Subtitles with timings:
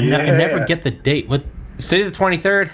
[0.00, 1.28] I, ne- I never get the date.
[1.28, 1.44] What?
[1.78, 2.70] City the twenty third.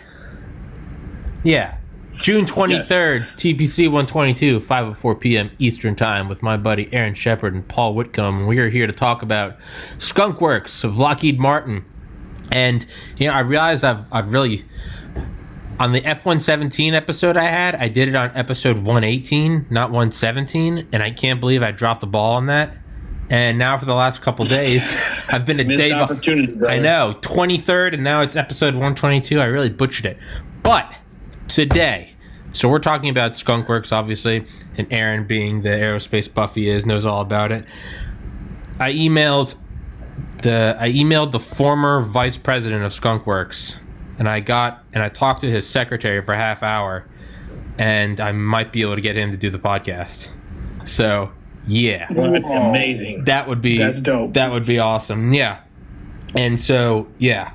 [1.44, 1.78] Yeah,
[2.14, 3.22] June twenty third.
[3.36, 5.50] TPC one twenty two, five oh four p.m.
[5.58, 8.46] Eastern time with my buddy Aaron Shepard and Paul Whitcombe.
[8.46, 9.56] We are here to talk about
[9.98, 11.84] Skunk Works of Lockheed Martin,
[12.50, 12.84] and
[13.16, 14.64] you know I realized I've I've really
[15.78, 19.66] on the F one seventeen episode I had, I did it on episode one eighteen,
[19.70, 22.76] not one seventeen, and I can't believe I dropped the ball on that.
[23.28, 24.94] And now for the last couple days,
[25.28, 25.92] I've been a Missed day.
[25.92, 26.56] opportunity.
[26.68, 29.40] I know, twenty third, and now it's episode one twenty two.
[29.40, 30.18] I really butchered it,
[30.62, 30.92] but
[31.48, 32.12] today.
[32.52, 34.46] So we're talking about Skunkworks, obviously,
[34.78, 37.66] and Aaron, being the aerospace buff he is, knows all about it.
[38.78, 39.56] I emailed
[40.42, 43.76] the I emailed the former vice president of Skunkworks,
[44.18, 47.06] and I got and I talked to his secretary for a half hour,
[47.76, 50.30] and I might be able to get him to do the podcast.
[50.86, 51.32] So
[51.66, 53.24] yeah, That'd be amazing.
[53.24, 54.34] that would be That's dope.
[54.34, 55.32] That would be awesome.
[55.32, 55.60] Yeah,
[56.34, 57.52] and so yeah.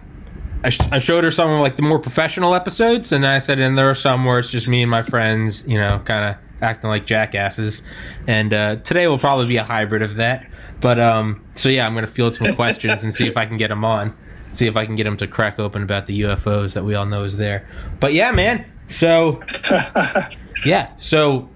[0.64, 3.40] I, sh- I showed her some of like the more professional episodes, and then I
[3.40, 6.24] said, and there are some where it's just me and my friends, you know, kind
[6.36, 7.82] of acting like jackasses.
[8.28, 10.48] And uh, today will probably be a hybrid of that.
[10.80, 13.70] But um, so yeah, I'm gonna field some questions and see if I can get
[13.70, 14.16] them on,
[14.50, 17.08] see if I can get them to crack open about the UFOs that we all
[17.08, 17.68] know is there.
[18.00, 18.64] But yeah, man.
[18.88, 19.42] So
[20.66, 21.50] yeah, so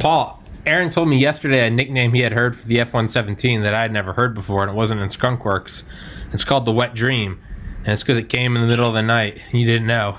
[0.00, 3.74] Paul, Aaron told me yesterday a nickname he had heard for the F 117 that
[3.74, 5.82] I had never heard before, and it wasn't in Skunkworks.
[6.32, 7.40] It's called the Wet Dream,
[7.78, 9.40] and it's because it came in the middle of the night.
[9.52, 10.18] You didn't know.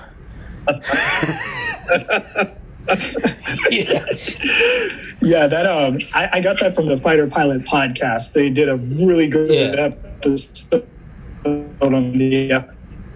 [3.70, 4.04] yeah.
[5.20, 8.32] Yeah, that um, I, I got that from the Fighter Pilot podcast.
[8.32, 9.90] They did a really good Yeah.
[10.24, 10.86] episode
[11.80, 12.66] on the F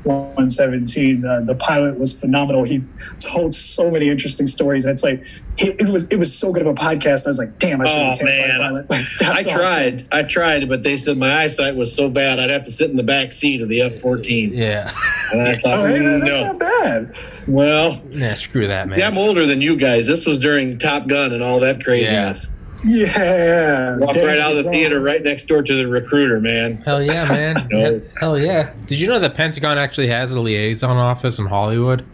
[0.06, 1.24] one seventeen.
[1.26, 2.64] Uh, the pilot was phenomenal.
[2.64, 2.82] He
[3.18, 4.84] told so many interesting stories.
[4.84, 5.22] And It's like
[5.56, 7.26] he, it was it was so good of a podcast.
[7.26, 8.58] I was like, damn, I should Oh, have became a man.
[8.60, 8.86] pilot.
[8.90, 9.60] Like, I that's awesome.
[9.60, 10.08] tried.
[10.12, 12.96] I tried, but they said my eyesight was so bad I'd have to sit in
[12.96, 14.52] the back seat of the F fourteen.
[14.52, 14.94] Yeah.
[15.32, 16.44] And I thought, Oh, hey, mm, that's no.
[16.52, 17.16] not bad.
[17.48, 18.94] Well, Nah, screw that, man.
[18.96, 20.06] see, I'm older than you guys.
[20.06, 22.50] This was during Top Gun and all that craziness.
[22.50, 24.72] Yeah, Walked damn right out of the song.
[24.72, 26.76] theater, right next door to the recruiter, man.
[26.78, 27.68] Hell yeah, man.
[27.70, 28.02] No.
[28.18, 28.72] Hell yeah.
[28.86, 32.04] Did you know the Pentagon actually has a liaison office in Hollywood?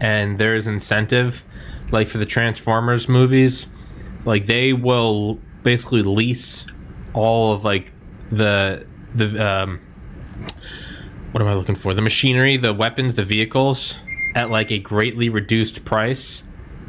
[0.00, 1.44] And there's incentive,
[1.90, 3.66] like for the Transformers movies,
[4.24, 6.66] like they will basically lease
[7.14, 7.92] all of like
[8.30, 9.80] the the um
[11.32, 11.92] what am I looking for?
[11.94, 13.96] The machinery, the weapons, the vehicles
[14.34, 16.42] at like a greatly reduced price.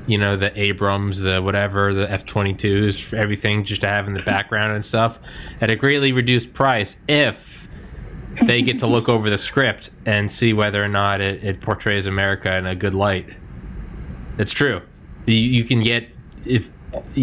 [0.07, 4.23] You know, the Abrams, the whatever, the F 22s, everything just to have in the
[4.23, 5.19] background and stuff
[5.61, 7.67] at a greatly reduced price if
[8.43, 12.05] they get to look over the script and see whether or not it, it portrays
[12.05, 13.29] America in a good light.
[14.37, 14.81] It's true.
[15.25, 16.09] You, you can get
[16.45, 16.69] if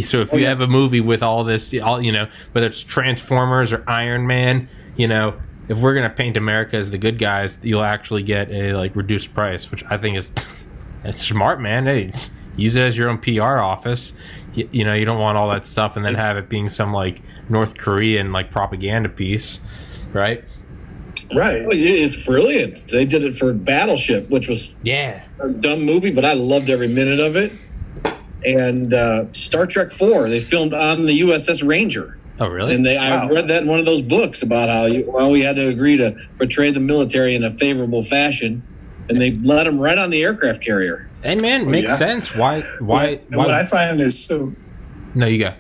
[0.03, 0.51] so if oh, you yeah.
[0.51, 4.69] have a movie with all this, all you know, whether it's Transformers or Iron Man,
[4.97, 8.75] you know, if we're gonna paint America as the good guys, you'll actually get a
[8.75, 10.31] like reduced price, which I think is
[11.05, 11.87] it's smart, man.
[11.87, 14.13] Hey, it's- use it as your own PR office.
[14.55, 16.93] You, you know, you don't want all that stuff and then have it being some
[16.93, 19.61] like North Korean like propaganda piece,
[20.13, 20.45] right?
[21.35, 21.63] Right.
[21.65, 22.87] Oh, It's brilliant.
[22.89, 25.23] They did it for Battleship, which was Yeah.
[25.41, 27.53] a dumb movie, but I loved every minute of it.
[28.45, 32.75] And uh, Star Trek Four, they filmed on the USS Ranger, Oh, really?
[32.75, 35.41] and they I read that in one of those books about how you, well we
[35.41, 38.63] had to agree to portray the military in a favorable fashion,
[39.09, 41.09] and they let them right on the aircraft carrier.
[41.23, 41.97] hey, man, makes yeah.
[41.97, 42.35] sense.
[42.35, 42.61] Why?
[42.81, 43.17] Why?
[43.29, 44.53] What, what I find is so
[45.15, 45.55] No, you go.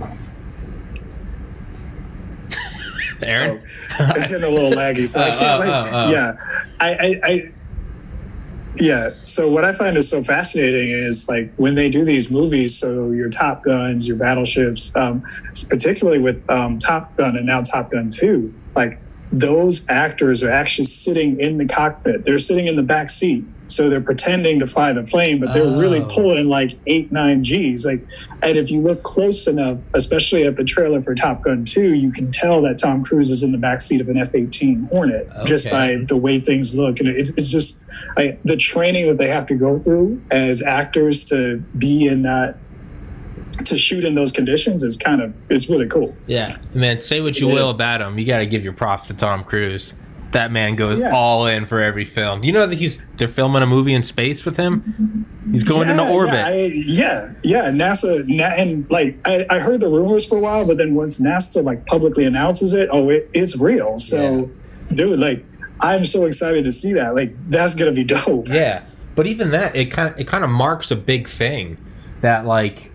[3.22, 3.62] Aaron.
[3.98, 5.64] it's getting a little laggy, so I Oh, can't.
[5.64, 6.10] oh, like, oh, oh.
[6.10, 6.36] Yeah,
[6.80, 7.52] I, I, I,
[8.78, 9.10] yeah.
[9.24, 12.78] So what I find is so fascinating is like when they do these movies.
[12.78, 15.22] So your Top Guns, your battleships, um,
[15.68, 18.98] particularly with um, Top Gun and now Top Gun Two, like
[19.32, 22.24] those actors are actually sitting in the cockpit.
[22.24, 23.44] They're sitting in the back seat.
[23.68, 26.06] So they're pretending to fly the plane, but they're really Oh.
[26.08, 27.84] pulling like eight, nine G's.
[27.84, 28.06] Like,
[28.40, 32.12] and if you look close enough, especially at the trailer for Top Gun 2, you
[32.12, 35.28] can tell that Tom Cruise is in the back seat of an F 18 Hornet
[35.46, 37.00] just by the way things look.
[37.00, 37.86] And it, it's just
[38.16, 42.58] like the training that they have to go through as actors to be in that,
[43.64, 46.14] to shoot in those conditions is kind of, it's really cool.
[46.26, 46.98] Yeah, man.
[46.98, 48.18] Say what you will about him.
[48.18, 49.94] You got to give your props to Tom Cruise.
[50.32, 51.12] That man goes Yeah.
[51.14, 52.42] all in for every film.
[52.44, 55.24] You know that he's they're filming a movie in space with him.
[55.50, 56.34] He's going into Yeah, orbit.
[56.34, 57.64] Yeah, I, yeah, yeah.
[57.70, 61.20] NASA, na- and like I, I heard the rumors for a while, but then once
[61.20, 63.98] NASA like publicly announces it, oh, it, it's real.
[63.98, 64.50] So,
[64.92, 65.44] dude, like
[65.80, 67.14] I'm so excited to see that.
[67.14, 68.48] Like that's gonna be dope.
[68.48, 68.82] Yeah,
[69.14, 71.78] but even that, it kind of it kind of marks a big thing
[72.20, 72.90] that like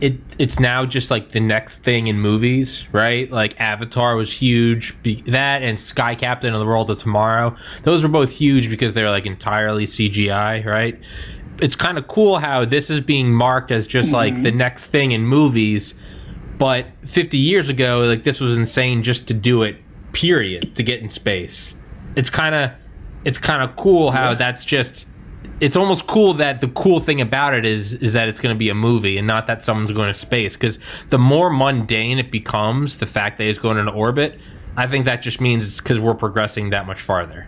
[0.00, 3.30] it it's now just like the next thing in movies, right?
[3.30, 7.56] Like Avatar was huge, be, that and Sky Captain of the World of Tomorrow.
[7.82, 11.00] Those were both huge because they're like entirely CGI, right?
[11.58, 14.42] It's kind of cool how this is being marked as just like mm-hmm.
[14.42, 15.94] the next thing in movies,
[16.58, 19.76] but 50 years ago, like this was insane just to do it.
[20.12, 20.76] Period.
[20.76, 21.74] To get in space,
[22.14, 22.70] it's kind of
[23.24, 25.06] it's kind of cool how that's just
[25.60, 28.58] it's almost cool that the cool thing about it is is that it's going to
[28.58, 30.78] be a movie and not that someone's going to space because
[31.10, 34.38] the more mundane it becomes the fact that it's going into orbit
[34.76, 37.46] i think that just means because we're progressing that much farther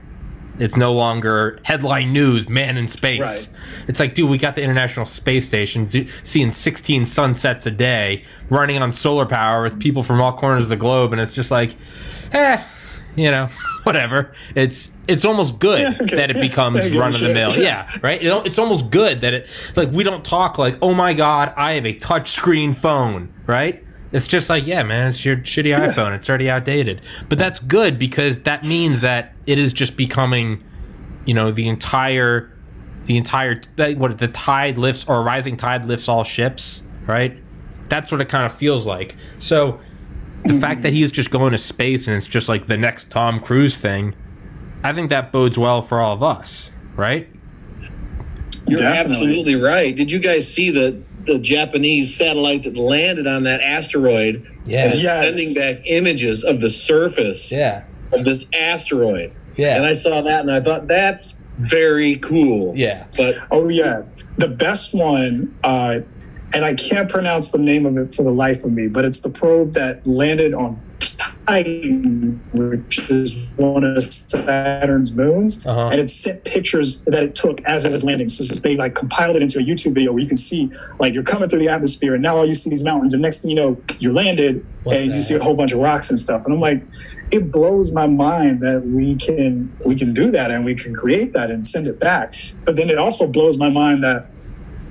[0.59, 3.49] it's no longer headline news man in space Right.
[3.89, 8.25] it's like dude we got the international space station z- seeing 16 sunsets a day
[8.51, 11.51] running on solar power with people from all corners of the globe and it's just
[11.51, 11.75] like
[12.33, 12.63] eh
[13.17, 13.49] you know
[13.83, 14.33] whatever.
[14.55, 16.17] It's it's almost good Yeah, okay.
[16.17, 17.53] that it becomes I give a run of the mill.
[17.57, 18.21] Yeah right?
[18.23, 21.87] It's almost good that it like we don't talk like oh my god i have
[21.87, 23.83] a touch screen phone right?
[24.13, 26.15] It's just like yeah man it's your shitty iphone.
[26.15, 27.03] It's already outdated.
[27.29, 30.63] But that's good because that means that it is just becoming
[31.25, 32.53] you know the entire
[33.07, 33.61] the entire
[33.97, 37.37] what the tide lifts or rising tide lifts all ships right?
[37.89, 39.17] That's what it kind of feels like.
[39.39, 39.81] So
[40.49, 43.41] the fact that he's just going to space and it's just like the next tom
[43.41, 44.15] cruise thing
[44.85, 47.29] i think that bodes well for all of us right
[48.67, 49.27] You're Definitely.
[49.29, 49.95] absolutely right.
[49.95, 54.37] Did you guys see the the Japanese satellite that landed on that asteroid
[54.69, 55.35] and is Yes.
[55.37, 57.83] sending back images of the surface yeah
[58.13, 59.33] of this asteroid?
[59.57, 62.73] yeah And I saw that and I thought that's very cool.
[62.77, 64.03] yeah But Oh yeah,
[64.39, 66.01] the best one, uh,
[66.53, 69.21] and I can't pronounce the name of it for the life of me, but it's
[69.21, 70.81] the probe that landed on
[71.47, 75.89] Titan, which is one of Saturn's moons, Uh-huh.
[75.93, 78.29] and it sent pictures that it took as it was landing.
[78.29, 81.23] So they like compiled it into a YouTube video where you can see like you're
[81.23, 83.57] coming through the atmosphere, and now all you see these mountains, and next thing you
[83.57, 86.45] know, you're landed, What and you see a whole bunch of rocks and stuff.
[86.45, 86.83] And I'm like,
[87.31, 91.33] it blows my mind that we can we can do that and we can create
[91.35, 92.35] that and send it back.
[92.65, 94.27] But then it also blows my mind that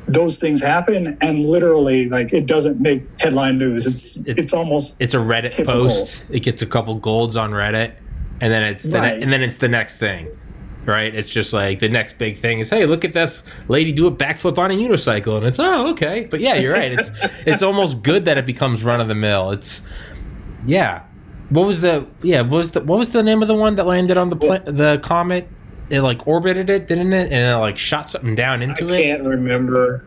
[0.07, 3.85] those things happen and literally like it doesn't make headline news.
[3.87, 5.89] It's It- it's almost it's a reddit Typical.
[5.89, 6.21] post.
[6.29, 7.93] It gets a couple golds on reddit
[8.41, 9.21] and then it's the ne- Right.
[9.21, 10.27] and then it's the next thing
[10.85, 11.15] right?
[11.15, 14.11] It's just like the next big thing is hey look at this lady do a
[14.11, 16.27] backflip on a unicycle and it's oh okay.
[16.29, 16.91] But yeah you're right.
[16.91, 17.09] It's
[17.47, 19.81] it's almost good that it becomes run of the mill it's
[20.67, 21.01] yeah.
[21.49, 23.87] What was the yeah what was the what was the name of the one that
[23.87, 25.47] landed on the pla- the comet
[25.89, 28.93] it like orbited it didn't it and it like shot something down I into it
[28.95, 30.05] I can't remember.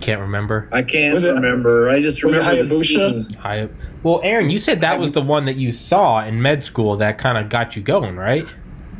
[0.00, 1.88] can't remember I can't Was it- remember.
[1.88, 2.84] I just was remember the Hayabusa?
[2.84, 3.28] scene.
[3.42, 3.68] I,
[4.02, 7.16] well, Aaron, you said that was the one that you saw in med school that
[7.16, 8.46] kind of got you going, right?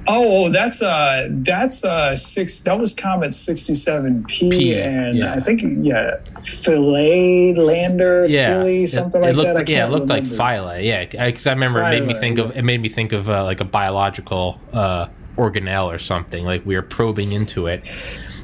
[0.06, 5.34] Oh, that's uh that's uh six that was Comet 67P and yeah.
[5.34, 9.68] I think yeah Philae Lander Yeah, Philly something it, like looked, that.
[9.68, 10.42] I yeah, it looked like remember.
[10.42, 10.84] phyla.
[10.84, 13.44] Yeah, because I remember it made me think of it made me think of uh,
[13.44, 15.06] like a biological uh,
[15.36, 16.44] organelle or something.
[16.44, 17.84] Like we are probing into it.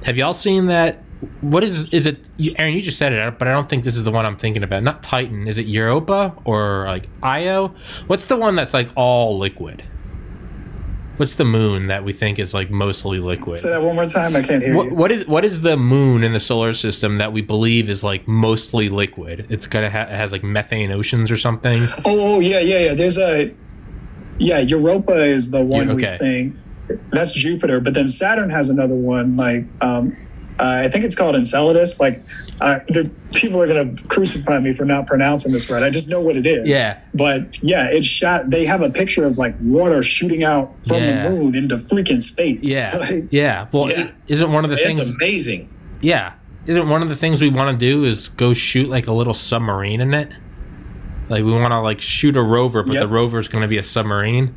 [0.04, 1.02] Have y'all seen that?
[1.42, 2.18] What is is it?
[2.38, 4.36] You, Aaron, you just said it, but I don't think this is the one I'm
[4.38, 4.82] thinking about.
[4.82, 5.46] Not Titan.
[5.46, 7.74] Is it Europa or like Io?
[8.06, 9.82] What's the one that's like all liquid?
[11.20, 13.58] What's the moon that we think is like mostly liquid?
[13.58, 14.34] Say that one more time.
[14.34, 14.94] I can't hear What, you.
[14.94, 18.26] what is what is the moon in the solar system that we believe is like
[18.26, 19.44] mostly liquid?
[19.50, 21.82] It's gonna ha- it has like methane oceans or something.
[22.06, 22.94] Oh, oh yeah, yeah, yeah.
[22.94, 23.54] There's a
[24.38, 24.60] yeah.
[24.60, 26.16] Europa is the one Yeah, we okay.
[26.16, 26.56] think
[27.12, 29.36] that's Jupiter, but then Saturn has another one.
[29.36, 30.16] Like um,
[30.60, 31.98] uh, I think it's called Enceladus.
[32.00, 32.22] Like
[32.60, 35.82] uh, the, people are gonna crucify me for not pronouncing this right.
[35.82, 36.68] I just know what it is.
[36.68, 37.00] Yeah.
[37.14, 38.50] But yeah, it's shot.
[38.50, 41.24] They have a picture of like water shooting out from Yeah.
[41.24, 42.60] the moon into freaking space.
[42.64, 43.66] Yeah, Like, yeah.
[43.72, 44.02] Well, Yeah.
[44.28, 45.14] is isn't one of the It's things?
[45.16, 45.68] amazing.
[46.02, 46.32] Yeah,
[46.66, 49.34] isn't one of the things we want to do is go shoot like a little
[49.34, 50.30] submarine in it?
[51.30, 53.02] Like we want to like shoot a rover, but Yep.
[53.02, 54.54] the rover's going to be a submarine.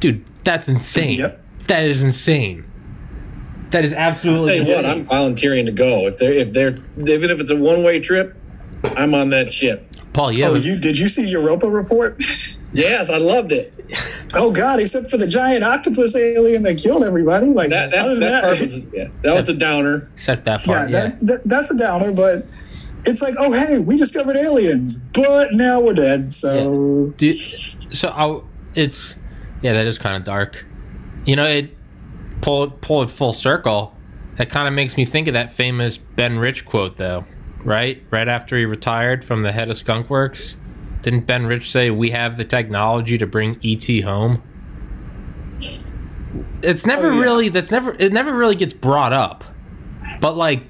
[0.00, 1.18] Dude, that's insane.
[1.18, 1.42] Yep.
[1.66, 2.64] That is insane.
[3.74, 6.06] That is absolutely Tell you what, I'm volunteering to go.
[6.06, 8.36] If they're if they're even if it's a one way trip,
[8.96, 9.92] I'm on that ship.
[10.12, 12.22] Paul, yeah, Oh, you did you see Europa report?
[12.72, 13.72] Yes, I loved it.
[14.34, 14.80] oh God!
[14.80, 17.46] Except for the giant octopus alien that killed everybody.
[17.46, 20.08] Like That that, other than that, part was yeah, that was a downer.
[20.14, 20.90] except that part.
[20.90, 22.48] Yeah, that, that, that's a downer, but
[23.06, 26.32] it's like, oh hey, we discovered aliens, but now we're dead.
[26.32, 27.38] So Dude,
[27.94, 29.14] so I'll, it's
[29.62, 30.64] yeah, that is kind of dark.
[31.26, 31.76] You know, it
[32.44, 33.96] pull it pull it full circle.
[34.36, 37.24] That kind of makes me think of that famous Ben Rich quote, though.
[37.64, 40.56] Right, right after he retired from the head of Skunkworks,
[41.00, 44.42] didn't Ben Rich say, "We have the technology to bring ET home"?
[46.62, 47.22] It's oh, never Oh, yeah.
[47.22, 47.48] really.
[47.48, 47.96] That's never.
[47.98, 49.44] It never really gets brought up.
[50.20, 50.64] But like,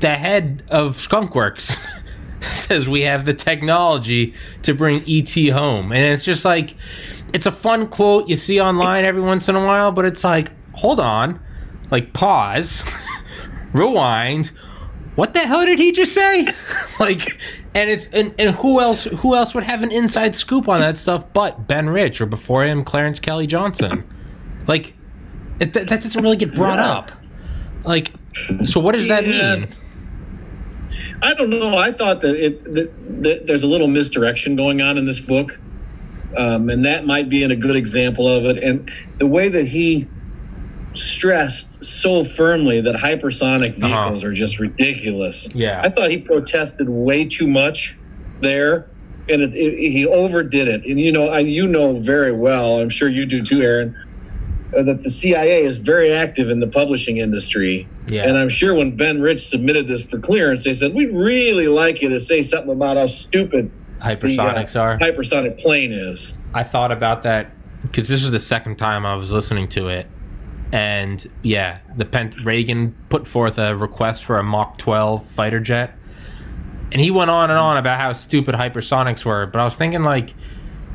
[0.00, 1.78] the head of Skunkworks
[2.42, 5.92] says we have the technology to bring ET home.
[5.92, 6.74] And it's just like,
[7.32, 10.52] it's a fun quote you see online every once in a while, but it's like,
[10.78, 11.40] hold on,
[11.90, 12.84] like, pause,
[13.72, 14.52] rewind.
[15.16, 16.46] What the hell did he just say?
[17.00, 17.40] like,
[17.74, 20.96] and it's and, and who else who else would have an inside scoop on that
[20.96, 24.04] stuff but Ben Rich or before him Clarence Kelly Johnson?
[24.68, 24.94] Like,
[25.58, 26.92] it, that, that doesn't really get brought Yeah.
[26.92, 27.10] up.
[27.84, 28.12] Like,
[28.64, 29.56] so what does that Yeah.
[29.56, 29.74] mean?
[31.22, 31.76] I don't know.
[31.76, 35.58] I thought that it that, that there's a little misdirection going on in this book,
[36.36, 38.62] um, and that might be in a good example of it.
[38.62, 40.06] And the way that he
[40.94, 45.46] stressed so firmly that hypersonic vehicles are just ridiculous.
[45.46, 45.58] Uh-huh.
[45.58, 45.80] Yeah.
[45.82, 47.96] I thought he protested way too much
[48.40, 48.88] there,
[49.28, 50.84] and it, it, he overdid it.
[50.86, 52.78] And you know, I, you know very well.
[52.78, 53.94] I'm sure you do too, Aaron.
[54.76, 58.28] uh, That the CIA is very active in the publishing industry, Yeah.
[58.28, 62.00] and I'm sure when Ben Rich submitted this for clearance, they said, "We'd really like
[62.02, 64.98] you to say something about how stupid the uh, Hypersonics are.
[64.98, 67.50] hypersonic plane is." I thought about that
[67.82, 70.06] because this is the second time I was listening to it,
[70.72, 75.94] and yeah, the Pent- Reagan put forth a request for a Mach 12 fighter jet,
[76.92, 79.46] and he went on and on about how stupid hypersonics were.
[79.46, 80.34] But I was thinking like,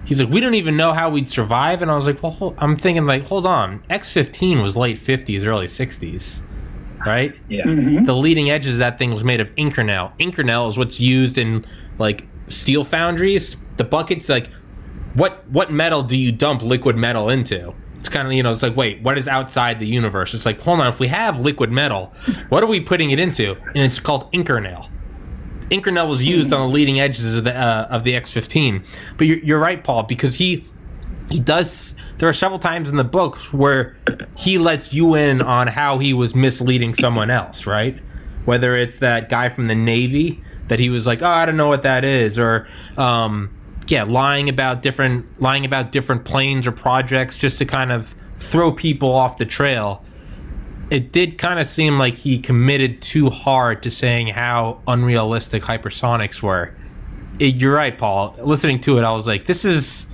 [0.06, 2.56] he's like, we don't even know how we'd survive, and I was like, well, hold,
[2.60, 6.42] I'm thinking like, hold on, X-15 was late 50s, early 60s,
[7.06, 7.36] right?
[7.50, 8.06] Yeah, Mhm.
[8.06, 10.18] the leading edges of that thing was made of Inconel.
[10.20, 11.66] Inconel is what's used in
[12.00, 13.56] like steel foundries.
[13.78, 14.50] The buckets, like
[15.16, 17.74] what what metal do you dump liquid metal into?
[18.04, 20.34] It's kind of you know, it's like wait, what is outside the universe?
[20.34, 22.14] It's like hold on, if we have liquid metal,
[22.50, 23.56] what are we putting it into?
[23.68, 24.90] And it's called Inconel.
[25.70, 28.86] Inconel was used on the leading edges of the uh, of the X15.
[29.18, 30.68] But you're, you're right, Paul, because he
[31.32, 33.96] he does there are several times in the books where
[34.36, 37.98] he lets you in on how he was misleading someone else right
[38.44, 41.70] whether it's that guy from the navy that he was like oh i don't know
[41.70, 42.68] what that is or
[42.98, 43.50] um,
[43.88, 48.72] yeah lying about different lying about different planes or projects just to kind of throw
[48.72, 50.04] people off the trail.
[50.90, 56.42] It did kind of seem like he committed too hard to saying how unrealistic hypersonics
[56.42, 56.76] were.
[57.40, 58.36] It, you're right paul.
[58.40, 60.06] Listening to it i was like this is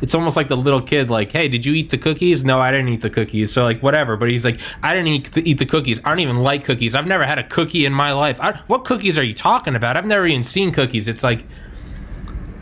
[0.00, 2.44] it's almost like the little kid like hey did you eat the cookies?
[2.44, 3.52] No i didn't eat the cookies.
[3.52, 4.16] So like whatever.
[4.16, 6.00] But he's like i didn't eat the, eat the cookies.
[6.04, 6.94] I don't even like cookies.
[6.94, 8.40] I've never had a cookie in my life.
[8.40, 9.96] I, what cookies are you talking about?
[9.96, 11.06] I've never even seen cookies.
[11.06, 11.44] It's like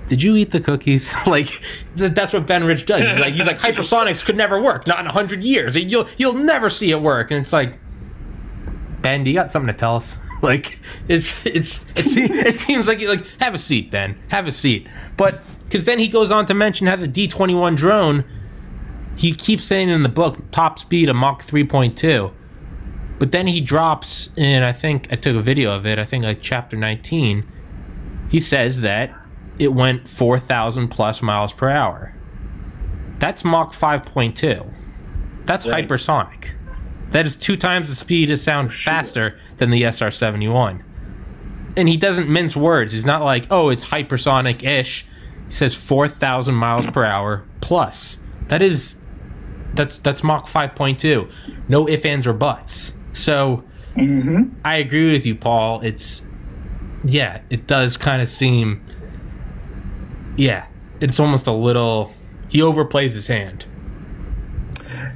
[0.09, 1.13] did you eat the cookies?
[1.27, 1.63] Like
[1.97, 3.09] that's what ben rich does.
[3.09, 4.87] He's like he's like hypersonics could never work.
[4.87, 5.77] Not in a 100 years.
[5.77, 7.31] You'll you'll never see it work.
[7.31, 7.79] And it's like
[9.03, 10.19] ben do you got something to tell us?
[10.43, 14.19] Like it's it's it, se- it seems like you like have a seat ben.
[14.29, 14.87] Have a seat.
[15.17, 18.25] But because then he goes on to mention how the d21 drone
[19.17, 22.33] he keeps saying in the book top speed of mach 3.2
[23.19, 26.25] but then he drops in i think i took a video of it i think
[26.25, 27.45] like chapter 19
[28.31, 29.13] he says that
[29.59, 32.15] it went 4000 plus miles per hour.
[33.19, 34.67] That's mach 5.2
[35.47, 35.87] that's Right.
[35.89, 36.51] hypersonic.
[37.13, 38.93] That is two times the speed of sound sure.
[38.93, 40.81] faster than the sr-71
[41.77, 42.93] and he doesn't mince words.
[42.93, 45.07] He's not like oh it's hypersonic-ish.
[45.47, 48.17] He says 4000 miles per hour plus.
[48.49, 48.97] That is
[49.75, 51.29] that's that's mach 5.2
[51.69, 52.93] no ifs ands or buts.
[53.13, 53.63] So
[53.97, 54.51] Mhm.
[54.65, 55.81] i agree with you paul.
[55.83, 56.23] It's
[57.05, 58.83] yeah it does kind of seem
[60.37, 60.67] yeah
[61.01, 62.13] it's almost a little
[62.49, 63.67] he overplays his hand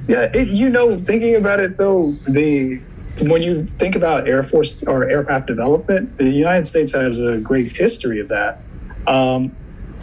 [0.07, 2.81] Yeah, it, you know, thinking about it though, the
[3.19, 7.75] when you think about Air Force or aircraft development, the United States has a great
[7.75, 8.61] history of that.
[9.05, 9.55] Um,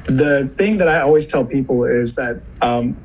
[0.05, 2.97] the thing that I always tell people is that um,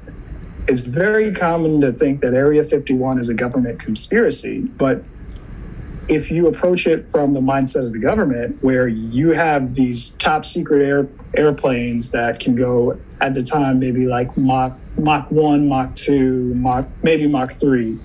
[0.68, 5.04] it's very common to think that Area 51 is a government conspiracy, but
[6.08, 10.46] if you approach it from the mindset of the government, where you have these top
[10.46, 15.96] secret air, airplanes that can go at the time maybe like Mach Mach one, Mach
[15.96, 17.98] two, Mach maybe Mach three,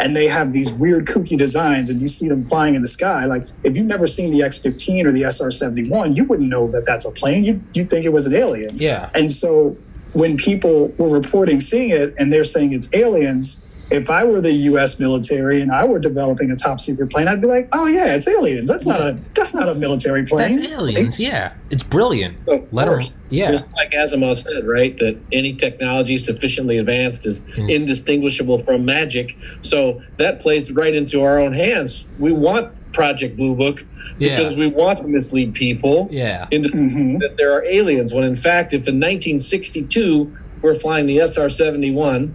[0.00, 3.26] and they have these weird kooky designs, and you see them flying in the sky.
[3.26, 7.04] Like if you've never seen the X-15 or the SR-71, you wouldn't know that that's
[7.04, 7.44] a plane.
[7.44, 8.76] You you think it was an alien.
[8.76, 9.76] yeah And so
[10.12, 14.52] when people were reporting seeing it and they're saying it's aliens, if I were the
[14.52, 18.14] US military and I were developing a top secret plane, I'd be like, oh yeah,
[18.14, 18.68] it's aliens.
[18.68, 20.56] That's not a that's not a military plane.
[20.60, 23.00] that's aliens yeah it's brilliant Of let him
[23.30, 24.96] yeah Just like Asimov said, right?
[24.98, 27.70] That any technology sufficiently advanced is Yes.
[27.70, 29.36] indistinguishable from magic.
[29.62, 32.06] So that plays right into our own hands.
[32.18, 33.84] We want Project Blue Book
[34.18, 34.36] Yeah.
[34.36, 37.18] because we want to mislead people yeah into Mhm.
[37.20, 38.12] that there are aliens.
[38.14, 42.34] When in fact, if in 1962 we're flying the SR 71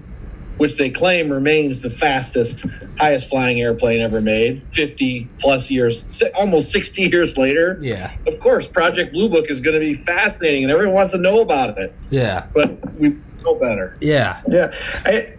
[0.59, 2.65] which they claim remains the fastest,
[2.99, 7.79] highest flying airplane ever made, 50 plus years, almost 60 years later.
[7.81, 8.11] Yeah.
[8.27, 11.39] Of course, Project Blue Book is going to be fascinating and everyone wants to know
[11.39, 12.45] about it, Yeah.
[12.53, 13.95] but we know better.
[14.01, 14.41] Yeah.
[14.49, 14.73] Yeah.
[15.05, 15.33] I,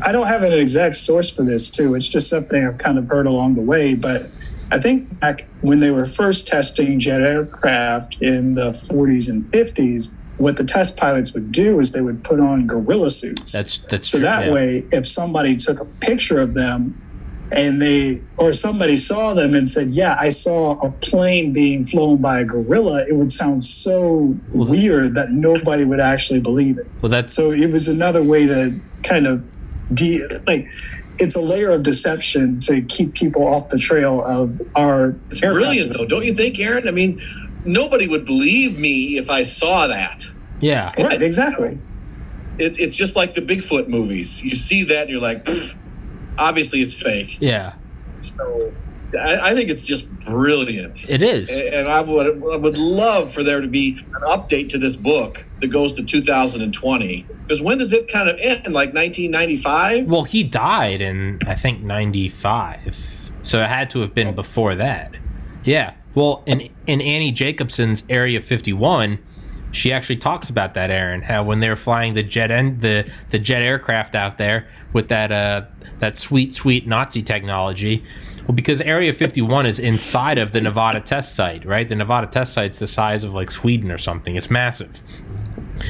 [0.00, 1.94] I don't have an exact source for this, too.
[1.94, 3.92] It's just something I've kind of heard along the way.
[3.94, 4.30] But
[4.70, 10.14] I think back when they were first testing jet aircraft in the 40s and 50s,
[10.38, 13.52] what the test pilots would do is they would put on gorilla suits.
[13.52, 14.52] That's that's so true, that yeah.
[14.52, 17.00] way, if somebody took a picture of them
[17.52, 22.18] and they, or somebody saw them and said, Yeah, I saw a plane being flown
[22.18, 26.86] by a gorilla, it would sound so Well, weird that nobody would actually believe it.
[27.00, 29.44] Well, that's So it was another way to kind of
[29.94, 30.68] de like
[31.18, 35.94] it's a layer of deception to keep people off the trail of our It's brilliant,
[35.96, 36.86] though, don't you think, Aaron?
[36.86, 37.22] I mean,
[37.66, 40.24] nobody would believe me if I saw that.
[40.60, 40.92] yeah.
[41.02, 41.78] Right, exactly.
[42.58, 44.42] It, it's just like the Bigfoot movies.
[44.42, 45.46] You see that and you're like,
[46.38, 47.36] obviously it's fake.
[47.40, 47.74] Yeah.
[48.20, 48.72] So
[49.18, 51.08] I, I think it's just brilliant.
[51.08, 51.50] It is.
[51.50, 55.44] And I would I would love for there to be an update to this book
[55.60, 57.26] that goes to 2020.
[57.42, 58.64] Because when does it kind of end?
[58.72, 60.08] Like 1995?
[60.08, 65.14] Well, he died in I think '95, so it had to have been before that.
[65.62, 65.94] Yeah.
[66.16, 69.18] Well, in in Annie Jacobson's Area 51,
[69.70, 71.20] she actually talks about that, Aaron.
[71.20, 75.08] How when they were flying the jet en- the the jet aircraft out there with
[75.08, 75.62] that uh
[75.98, 78.02] that sweet sweet Nazi technology.
[78.48, 81.86] Well, because Area 51 is inside of the Nevada test site, right?
[81.86, 84.36] The Nevada test site's the size of like Sweden or something.
[84.36, 85.02] It's massive.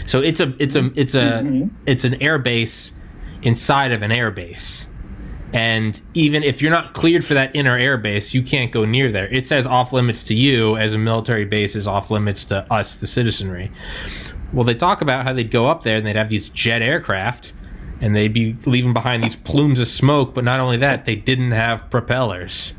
[0.07, 2.91] So it's a it's a it's a it's an air base
[3.43, 4.89] inside of an air base.
[5.57, 9.11] And even if you're not cleared for that inner air base, you can't go near
[9.11, 9.27] there.
[9.29, 12.97] It says off limits to you as a military base is off limits to us,
[12.97, 13.73] the citizenry.
[14.53, 17.55] Well, they talk about how they'd go up there and they'd have these jet aircraft
[18.03, 21.53] and they'd be leaving behind these plumes of smoke, but not only that, they didn't
[21.53, 22.75] have propellers.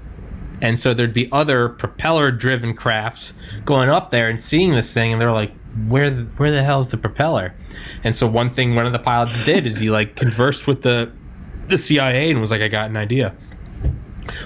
[0.62, 3.34] And so there'd be other propeller driven crafts
[3.66, 5.52] going up there and seeing this thing and they're like,
[5.88, 7.56] where the, where the hell's the propeller?
[8.04, 11.12] And so one thing one of the pilots did is he like conversed with the
[11.68, 13.36] the CIA and was like, I got an idea.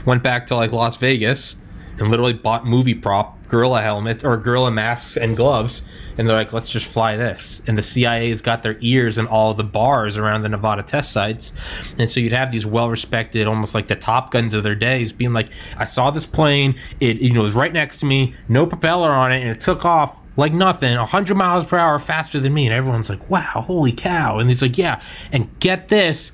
[0.05, 1.55] Went back to like Las Vegas
[1.97, 5.81] and literally bought movie prop gorilla helmet or gorilla masks and gloves.
[6.17, 7.61] And they're like, let's just fly this.
[7.67, 11.53] And the CIA's got their ears in all the bars around the Nevada test sites.
[11.97, 15.13] And so you'd have these well respected, almost like the top guns of their days,
[15.13, 18.65] being like, I saw this plane, it you know was right next to me, no
[18.65, 22.53] propeller on it, and it took off like nothing, 100 miles per hour faster than
[22.53, 22.65] me.
[22.65, 24.39] And everyone's like, wow, holy cow.
[24.39, 25.01] And he's like, yeah.
[25.31, 26.31] And get this,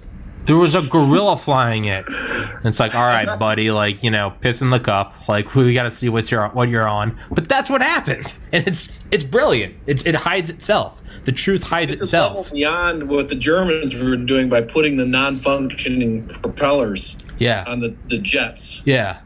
[0.48, 2.06] there was a gorilla flying it.
[2.08, 5.14] And it's like, all right, buddy, like you know, piss in the cup.
[5.30, 7.18] Like we got to see what you're what you're on.
[7.32, 9.76] But that's what happened, and it's it's brilliant.
[9.86, 11.02] It's it hides itself.
[11.26, 12.52] The truth hides It's a level itself.
[12.54, 18.18] beyond what the Germans were doing by putting the non-functioning propellers Yeah, on the, the
[18.18, 19.20] jets, yeah,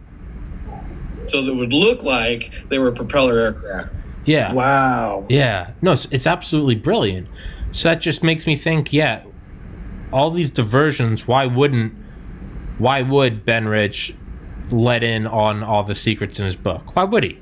[1.25, 3.99] so that it would look like they were propeller aircraft.
[4.25, 5.25] yeah, Wow.
[5.29, 5.71] yeah.
[5.83, 7.27] No, it's, it's absolutely brilliant.
[7.71, 8.91] So that just makes me think.
[8.91, 9.23] Yeah,
[10.11, 11.27] all these diversions.
[11.27, 11.93] Why wouldn't?
[12.77, 14.15] Why would Ben Rich
[14.69, 16.95] let in on all the secrets in his book?
[16.95, 17.39] Why would he?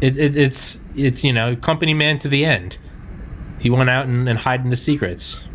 [0.00, 2.78] It, it, it's it's you know company man to the end.
[3.58, 5.46] He went out and, and hiding the secrets.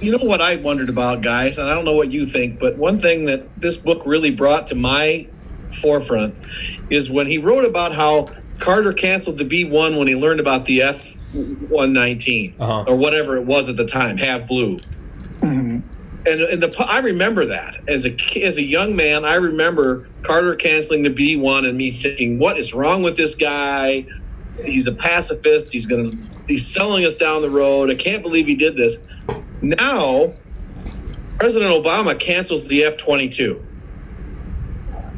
[0.00, 2.76] You know what I wondered about, guys, and I don't know what you think, but
[2.76, 5.26] one thing that this book really brought to my
[5.80, 6.34] forefront
[6.90, 8.26] is when he wrote about how
[8.58, 12.84] Carter canceled the B 1 when he learned about the F 119 Uh-huh.
[12.86, 14.78] or whatever it was at the time, Have Blue.
[15.44, 15.82] Mhm.
[16.26, 20.54] And, and the I remember that as a as a young man, I remember Carter
[20.56, 24.06] canceling the B one and me thinking, "What is wrong with this guy?
[24.64, 25.70] He's a pacifist.
[25.70, 26.12] He's gonna
[26.48, 27.90] he's selling us down the road.
[27.90, 28.98] I can't believe he did this."
[29.60, 30.32] Now,
[31.38, 33.62] President Obama cancels the F twenty two.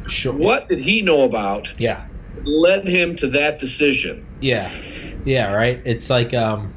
[0.07, 0.33] Sure.
[0.33, 2.01] What did he know about Yeah.
[2.43, 4.25] led him to that decision?
[4.41, 4.69] Yeah.
[5.25, 5.81] Yeah, right.
[5.85, 6.73] It's like um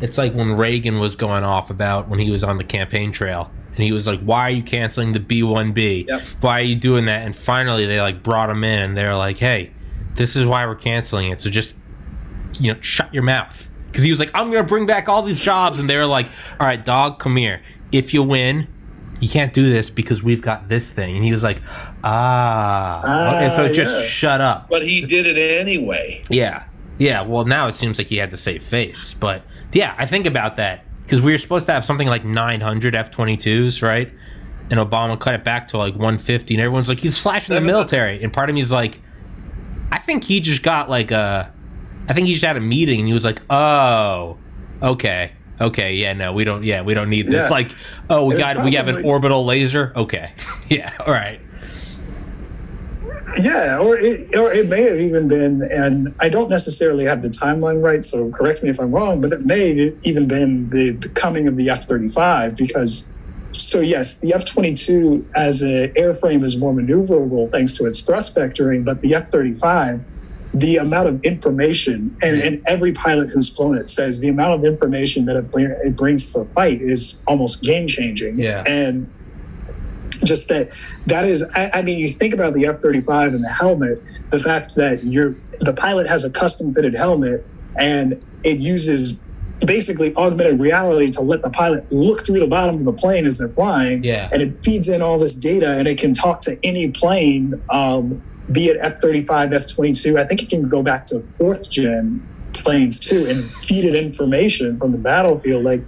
[0.00, 3.50] it's like when Reagan was going off about when he was on the campaign trail
[3.78, 6.08] and he was like, "Why are you canceling the B1B?
[6.08, 6.22] Yep.
[6.40, 9.38] Why are you doing that?" And finally they like brought him in and they're like,
[9.38, 9.72] "Hey,
[10.14, 11.40] this is why we're canceling it.
[11.40, 11.74] So just
[12.58, 15.22] you know, shut your mouth." Cuz he was like, "I'm going to bring back all
[15.22, 16.26] these jobs." And they were like,
[16.60, 17.60] "All right, dog, come here.
[17.92, 18.66] If you win,
[19.20, 21.62] you can't do this because we've got this thing." And he was like,
[22.04, 24.08] "Ah." Ah, and so just yeah.
[24.08, 24.68] shut up.
[24.68, 26.22] But he did it anyway.
[26.28, 26.64] Yeah.
[26.98, 27.22] Yeah.
[27.22, 29.14] Well, now it seems like he had to save face.
[29.14, 32.94] But yeah, I think about that because we were supposed to have something like 900
[32.94, 34.12] F 22s, right?
[34.70, 38.22] And Obama cut it back to like 150, and everyone's like, he's slashing the military.
[38.22, 39.00] And part of me is like,
[39.90, 41.50] I think he just got like a,
[42.08, 44.36] I think he just had a meeting and he was like, oh,
[44.82, 45.32] okay.
[45.60, 46.62] Okay, yeah, no, we don't.
[46.62, 47.44] Yeah, we don't need this.
[47.44, 47.48] Yeah.
[47.48, 47.72] Like,
[48.08, 49.92] oh, we got we have an probably- orbital laser.
[49.96, 50.32] Okay,
[50.68, 51.40] yeah, all right.
[53.36, 57.28] Yeah, or it, or it may have even been, and I don't necessarily have the
[57.28, 60.90] timeline right, so correct me if I'm wrong, but it may have even been the,
[60.90, 63.12] the coming of the F 35 because,
[63.52, 68.36] so yes, the F 22 as an airframe is more maneuverable thanks to its thrust
[68.36, 70.04] vectoring, but the F 35,
[70.54, 74.64] the amount of information, and, and every pilot who's flown it says the amount of
[74.64, 78.38] information that it, it brings to the fight is almost game changing.
[78.38, 78.64] Yeah.
[78.66, 79.12] And
[80.24, 80.70] just that
[81.06, 84.74] that is I, I mean you think about the f-35 and the helmet the fact
[84.76, 89.20] that you're the pilot has a custom fitted helmet and it uses
[89.64, 93.38] basically augmented reality to let the pilot look through the bottom of the plane as
[93.38, 94.04] they're flying.
[94.04, 94.28] Yeah.
[94.32, 98.22] and it feeds in all this data and it can talk to any plane um,
[98.52, 102.26] be it f-35 f-22 i think it can go back to fourth gen
[102.58, 105.64] planes too and feed it information from the battlefield.
[105.64, 105.82] Like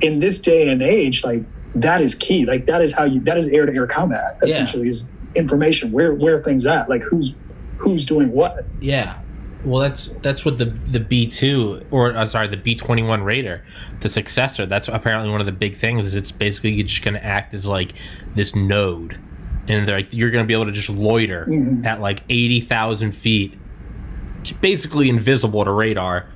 [0.00, 1.42] in this day and age like
[1.82, 4.46] that is key like that is how you that is air to air combat Yeah.
[4.46, 7.34] essentially is information where where are things at like who's
[7.78, 9.18] who's doing what Yeah.
[9.64, 13.22] Well, that's that's what the the B two or uh, sorry the B twenty one
[13.24, 13.64] Raider,
[14.00, 14.64] the successor.
[14.64, 16.06] That's apparently one of the big things.
[16.06, 17.94] Is it's basically you're just going to act as like
[18.36, 19.18] this node,
[19.66, 21.84] and they're like you're going to be able to just loiter Mhm.
[21.84, 23.58] at like eighty thousand feet,
[24.60, 26.26] basically invisible to radar.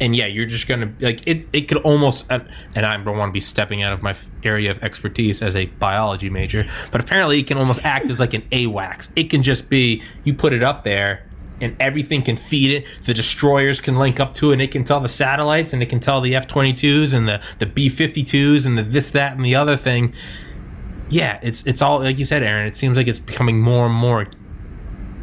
[0.00, 1.46] And yeah, you're just gonna like it.
[1.52, 4.82] It could almost, and I don't want to be stepping out of my area of
[4.82, 9.08] expertise as a biology major, but apparently it can almost act as like an AWACS.
[9.16, 11.28] It can just be you put it up there,
[11.60, 12.84] and everything can feed it.
[13.06, 15.86] The destroyers can link up to it, and it can tell the satellites, and it
[15.86, 19.10] can tell the F twenty twos and the the B fifty twos and the this
[19.10, 20.14] that and the other thing.
[21.10, 22.66] Yeah, it's it's all like you said, Aaron.
[22.66, 24.28] It seems like it's becoming more and more.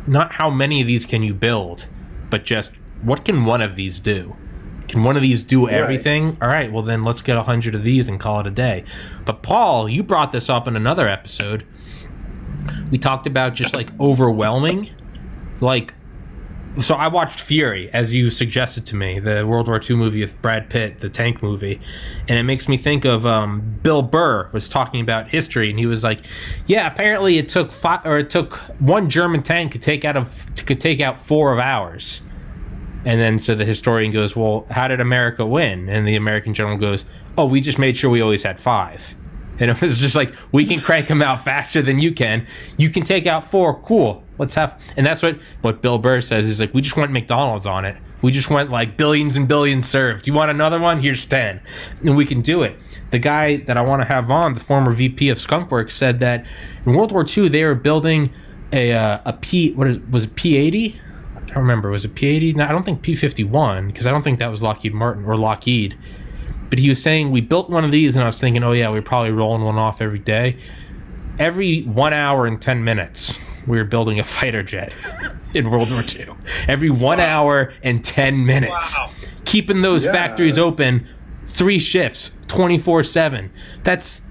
[0.08, 1.88] Not how many of these can you build,
[2.30, 2.72] but just
[3.04, 4.36] what can one of these do?
[4.88, 6.38] Can one of these do everything?
[6.42, 8.86] All right, well then let's get a hundred of these and call it a day.
[9.26, 11.66] But Paul, you brought this up in another episode.
[12.92, 14.90] We talked about just like overwhelming,
[15.60, 15.94] like.
[16.82, 20.42] So I watched Fury as you suggested to me, the World War II movie with
[20.42, 21.80] Brad Pitt, the tank movie,
[22.28, 25.86] and it makes me think of um, Bill Burr was talking about history, and he
[25.86, 26.26] was like,
[26.68, 30.46] "Yeah, apparently it took five, or it took one German tank to take out of
[30.66, 32.20] could take out four of ours."
[33.06, 35.88] And then so the historian goes, Well, how did America win?
[35.88, 37.06] And the American general goes,
[37.38, 39.16] Oh, we just made sure we always had five.
[39.60, 42.48] And it was just like, We can crank them out faster than you can.
[42.78, 43.80] You can take out four.
[43.82, 44.24] Cool.
[44.38, 44.82] Let's have.
[44.98, 47.96] And that's what, what Bill Burr says is like, We just want McDonald's on it.
[48.22, 50.26] We just want like billions and billions served.
[50.26, 51.00] You want another one?
[51.02, 51.62] Here's 10.
[52.04, 52.76] And we can do it.
[53.12, 56.44] The guy that I want to have on, the former VP of Skunkworks, said that
[56.88, 58.34] in World War II, they were building
[58.74, 60.96] a, uh, a P, what is, was it P80?
[60.96, 61.00] I
[61.56, 61.90] don't remember.
[61.90, 62.56] Was it P80?
[62.58, 65.98] No, I don't think P51 because I don't think that was Lockheed Martin or Lockheed.
[66.70, 68.90] But he was saying we built one of these, and I was thinking, oh yeah,
[68.90, 70.58] we're probably rolling one off every day.
[71.40, 73.38] Every one hour and ten minutes,
[73.68, 74.94] we were building a fighter jet
[75.54, 76.28] in World War II.
[76.68, 79.12] Every one hour and ten minutes, Wow.
[79.46, 80.12] keeping those Yeah.
[80.12, 81.08] factories open,
[81.46, 83.52] three shifts, twenty four seven.
[83.84, 84.22] That's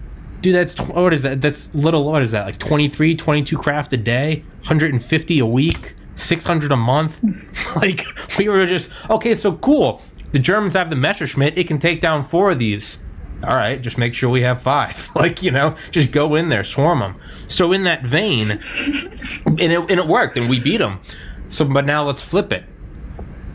[0.41, 3.95] dude that's tw- what is that that's little what is that like 23 22 craft
[3.95, 7.21] a day 150 a week 600 a month?
[7.77, 8.05] Like
[8.39, 10.01] we were just okay so cool.
[10.31, 11.59] The germans have the messerschmitt.
[11.59, 12.99] It can take down four of these.
[13.43, 15.11] All right just make sure we have five.
[15.17, 17.17] Like you know just go in there swarm them
[17.49, 18.51] so in that vein
[19.47, 21.01] and it, and it worked and we beat them
[21.49, 22.65] so but now let's flip it.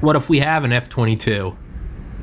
[0.02, 1.56] What if we have an f-22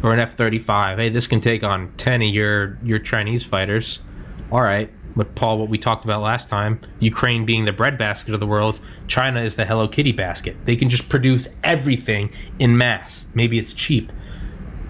[0.02, 0.98] or an F-35.
[0.98, 4.00] Hey, this can take on ten of your your Chinese fighters.
[4.50, 8.40] All right, but Paul, what we talked about last time, Ukraine being the breadbasket of
[8.40, 10.56] the world, China is the Hello Kitty basket.
[10.64, 13.24] They can just produce everything in mass.
[13.34, 14.12] Maybe it's cheap.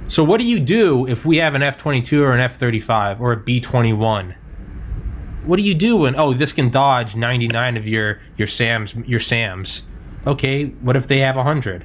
[0.08, 3.36] So what do you do if we have an F-22 or an F-35 or a
[3.36, 4.34] B-21?
[5.44, 9.20] What do you do when oh this can dodge 99 of your your Sams your
[9.20, 9.82] Sams?
[10.26, 11.84] Okay, what if they have 100?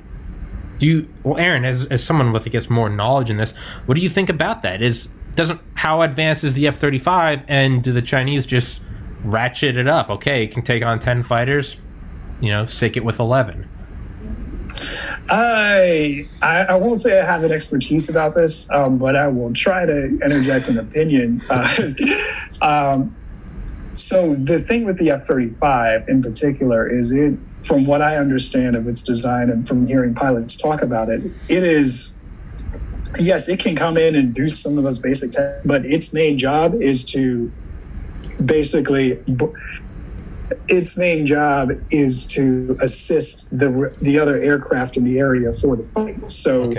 [0.79, 3.51] Do you well Aaron as as someone with I guess more knowledge in this,
[3.85, 4.81] what do you think about that?
[4.81, 8.81] Is doesn't how advanced is the F-35 and do the Chinese just
[9.23, 10.09] ratchet it up?
[10.09, 11.77] Okay, it can take on 10 fighters,
[12.39, 13.67] you know, sick it with 11.
[15.29, 19.53] I, I I won't say I have an expertise about this, um, but I will
[19.53, 21.41] try to interject an opinion.
[21.51, 21.91] Uh,
[22.61, 23.15] um,
[23.95, 28.17] so the thing with the F thirty five in particular is it, from what I
[28.17, 32.17] understand of its design and from hearing pilots talk about it, it is.
[33.19, 36.37] Yes, it can come in and do some of those basic tasks, but its main
[36.37, 37.51] job is to
[38.43, 39.23] basically
[40.67, 45.83] its main job is to assist the the other aircraft in the area for the
[45.83, 46.29] fight.
[46.31, 46.71] So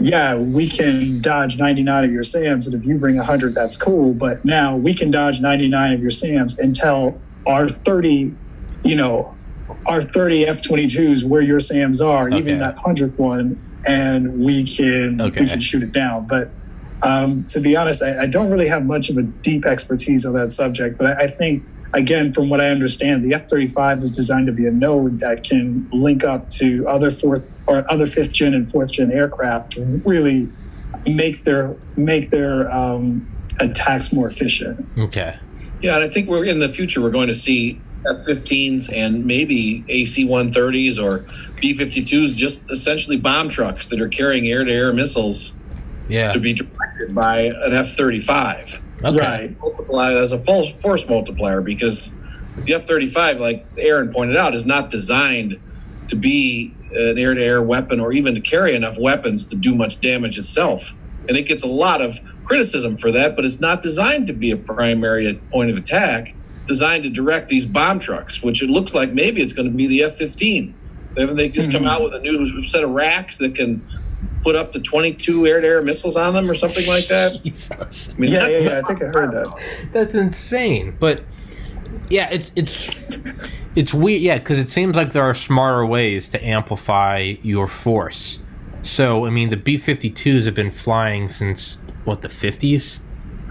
[0.00, 4.14] yeah, we can dodge 99 of your SAMs, and if you bring 100, that's cool.
[4.14, 8.34] But now we can dodge 99 of your SAMs and tell our 30,
[8.82, 9.36] you know,
[9.86, 12.38] our 30 F-22s where your SAMs are, Okay.
[12.38, 15.40] even that 100th one, and we can Okay.
[15.42, 16.26] we can shoot it down.
[16.26, 16.50] But
[17.02, 20.34] um, to be honest, I, I don't really have much of a deep expertise on
[20.34, 20.98] that subject.
[20.98, 24.66] But I, I think, again, from what I understand, the F-35 is designed to be
[24.66, 28.92] a node that can link up to other fourth or other fifth gen and fourth
[28.92, 30.48] gen aircraft to really
[31.06, 34.86] make their make their um, attacks more efficient.
[34.96, 35.36] Okay.
[35.80, 37.00] Yeah, and I think we're in the future.
[37.00, 41.20] We're going to see F-15s and maybe AC-130s or
[41.60, 45.54] B-52s, just essentially bomb trucks that are carrying air-to-air missiles
[46.08, 46.32] Yeah.
[46.32, 48.78] to be directed by an F-35.
[49.04, 49.18] Okay.
[49.18, 49.56] Right.
[49.60, 52.12] Multiply as a false force multiplier because
[52.64, 55.58] the F-35, like Aaron pointed out, is not designed
[56.08, 60.38] to be an air-to-air weapon or even to carry enough weapons to do much damage
[60.38, 60.94] itself.
[61.28, 64.50] And it gets a lot of criticism for that, but it's not designed to be
[64.50, 66.34] a primary point of attack.
[66.62, 69.76] It's designed to direct these bomb trucks, which it looks like maybe it's going to
[69.76, 70.72] be the F-15.
[71.18, 71.88] Haven't they just come Mhm.
[71.88, 73.82] out with a new set of racks that can
[74.44, 77.42] put up to 22 air-to-air missiles on them or something like that?
[77.44, 78.10] Jesus.
[78.14, 79.46] I mean, Yeah, that's yeah, yeah, I think I heard that.
[79.92, 80.94] That's insane.
[81.00, 81.24] But
[82.08, 82.88] yeah, it's it's
[83.74, 84.22] it's weird.
[84.22, 88.38] Yeah, because it seems like there are smarter ways to amplify your force.
[88.82, 93.00] So I mean, the B 52s have been flying since what the 50s,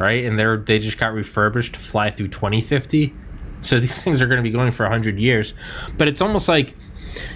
[0.01, 0.25] right?
[0.25, 3.13] And they're they just got refurbished to fly through 2050.
[3.61, 5.53] So these things are going to be going for 100 years.
[5.97, 6.75] But it's almost like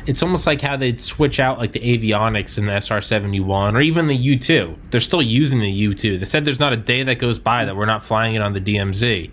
[0.06, 4.08] it's almost like how they'd switch out like the avionics in the SR-71 or even
[4.08, 4.78] the U-2.
[4.90, 6.20] They're still using the U-2.
[6.20, 8.54] They said there's not a day that goes by that we're not flying it on
[8.54, 9.32] the DMZ.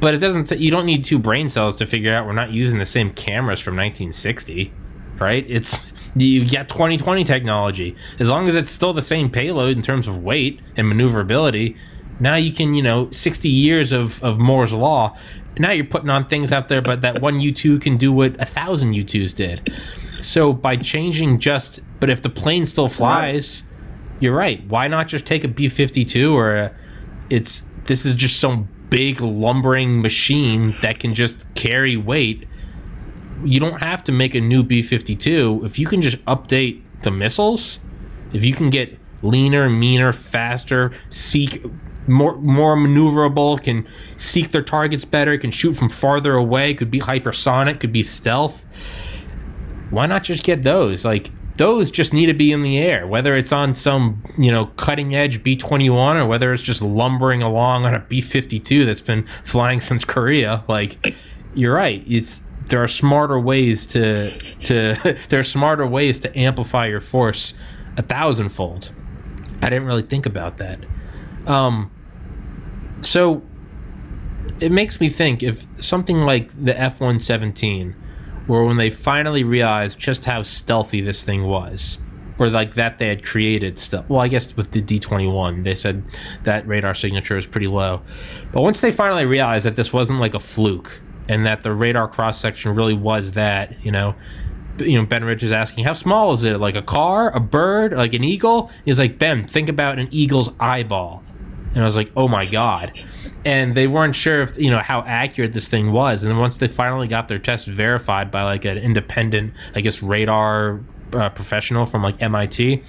[0.00, 0.50] But it doesn't.
[0.58, 3.60] you don't need two brain cells to figure out we're not using the same cameras
[3.60, 4.72] from 1960,
[5.18, 5.44] right?
[5.48, 5.80] It's
[6.14, 7.96] you got 2020 technology.
[8.18, 11.76] As long as it's still the same payload in terms of weight and maneuverability,
[12.20, 15.16] now you can you know 60 years of of Moore's law.
[15.58, 18.44] Now you're putting on things out there, but that one U2 can do what a
[18.44, 19.72] thousand U2s did.
[20.20, 23.62] So by changing just, but if the plane still flies,
[24.20, 24.64] you're right.
[24.68, 26.74] Why not just take a B 52 or a,
[27.30, 32.46] it's, this is just some big lumbering machine that can just carry weight.
[33.44, 35.62] You don't have to make a new B 52.
[35.64, 37.78] If you can just update the missiles,
[38.32, 41.64] if you can get leaner, meaner, faster, seek
[42.08, 47.00] more more maneuverable, can seek their targets better, can shoot from farther away, could be
[47.00, 48.64] hypersonic, could be stealth.
[49.90, 51.04] Why not just get those?
[51.04, 54.66] Like those just need to be in the air, whether it's on some, you know,
[54.76, 59.00] cutting edge B 21 or whether it's just lumbering along on a B 52 that's
[59.00, 60.64] been flying since Korea.
[60.68, 61.16] Like,
[61.54, 62.04] you're right.
[62.06, 67.54] It's there are smarter ways to to there are smarter ways to amplify your force
[67.96, 68.92] a thousandfold.
[69.60, 70.78] I didn't really think about that.
[71.46, 71.90] Um,
[73.00, 73.42] so
[74.60, 77.94] it makes me think if something like the F one seventeen,
[78.46, 81.98] where when they finally realized just how stealthy this thing was,
[82.38, 84.08] or like that they had created stuff.
[84.08, 86.02] Well, I guess with the D twenty one, they said
[86.44, 88.02] that radar signature is pretty low,
[88.52, 92.08] but once they finally realized that this wasn't like a fluke and that the radar
[92.08, 94.14] cross section really was that, you know.
[94.80, 96.60] You know, Ben Rich is asking, how small is it?
[96.60, 98.70] Like a car, a bird, like an eagle?
[98.84, 101.24] He's like, Ben, think about an eagle's eyeball.
[101.74, 102.92] And I was like, oh my God.
[103.44, 106.24] And they weren't sure if, you know, how accurate this thing was.
[106.24, 110.80] And once they finally got their test verified by like an independent, I guess, radar
[111.12, 112.82] uh, professional from like MIT,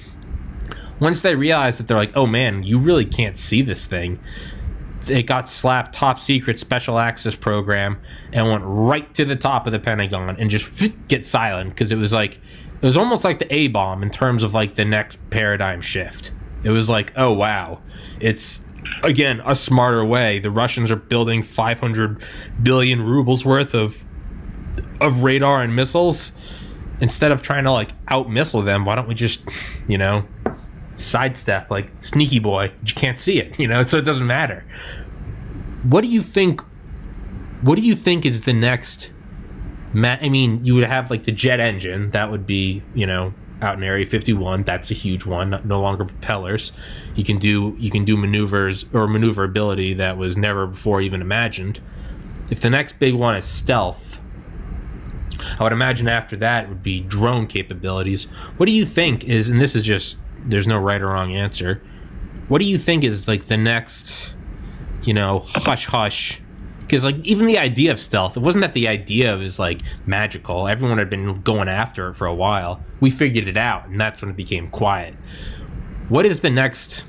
[1.00, 4.20] once they realized that they're like, oh man, you really can't see this thing,
[5.08, 8.00] it got slapped top secret special access program
[8.34, 10.70] and went right to the top of the Pentagon and just
[11.08, 12.40] get silent because it was like,
[12.82, 16.32] it was almost like the A bomb in terms of like the next paradigm shift.
[16.64, 17.82] It was like, oh wow,
[18.20, 18.62] it's
[19.04, 20.40] again a smarter way.
[20.40, 22.24] The Russians are building 500
[22.62, 24.06] billion rubles worth of
[25.02, 26.32] of radar and missiles.
[27.02, 29.40] Instead of trying to like out missile them, why don't we just,
[29.88, 30.26] you know,
[30.98, 32.74] sidestep like sneaky boy?
[32.86, 34.66] You can't see it, you know, so it doesn't matter.
[35.84, 36.62] What do you think?
[37.62, 39.12] What do you think is the next?
[39.96, 42.12] I mean, you would have like the jet engine.
[42.12, 44.64] That would be, you know, out in Area 51.
[44.64, 45.62] That's a huge one.
[45.66, 46.72] No longer propellers.
[47.16, 51.82] You can do you can do maneuvers or maneuverability that was never before even imagined.
[52.50, 54.20] If the next big one is stealth,
[55.60, 58.26] I would imagine after that would be drone capabilities.
[58.58, 59.50] What do you think is?
[59.50, 61.82] And this is just there's no right or wrong answer.
[62.48, 64.34] What do you think is like the next,
[65.04, 66.42] you know, hush hush?
[66.90, 70.68] Because like even the idea of stealth, it wasn't that the idea was like magical.
[70.68, 72.84] Everyone had been going after it for a while.
[73.00, 75.14] We figured it out, and that's when it became quiet.
[76.08, 77.06] what is the next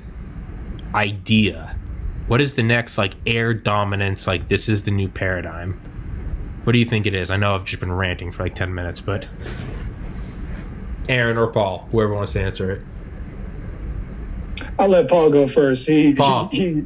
[0.93, 1.75] idea?
[2.27, 4.27] What is the next like air dominance?
[4.27, 5.81] Like this is the new paradigm.
[6.63, 7.31] What do you think it is?
[7.31, 9.27] I know I've just been ranting for like ten minutes, but
[11.09, 12.81] Aaron or Paul, whoever wants to answer it.
[14.77, 15.89] I'll let Paul go first.
[15.89, 16.49] He, Paul.
[16.49, 16.85] he, he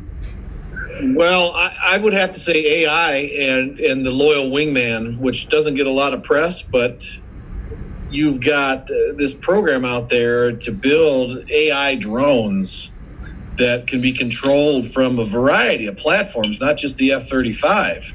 [1.03, 5.75] Well, I, I would have to say AI and and the loyal wingman, which doesn't
[5.75, 7.05] get a lot of press, but
[8.09, 12.91] you've got uh, this program out there to build AI drones
[13.57, 18.13] that can be controlled from a variety of platforms, not just the F thirty five,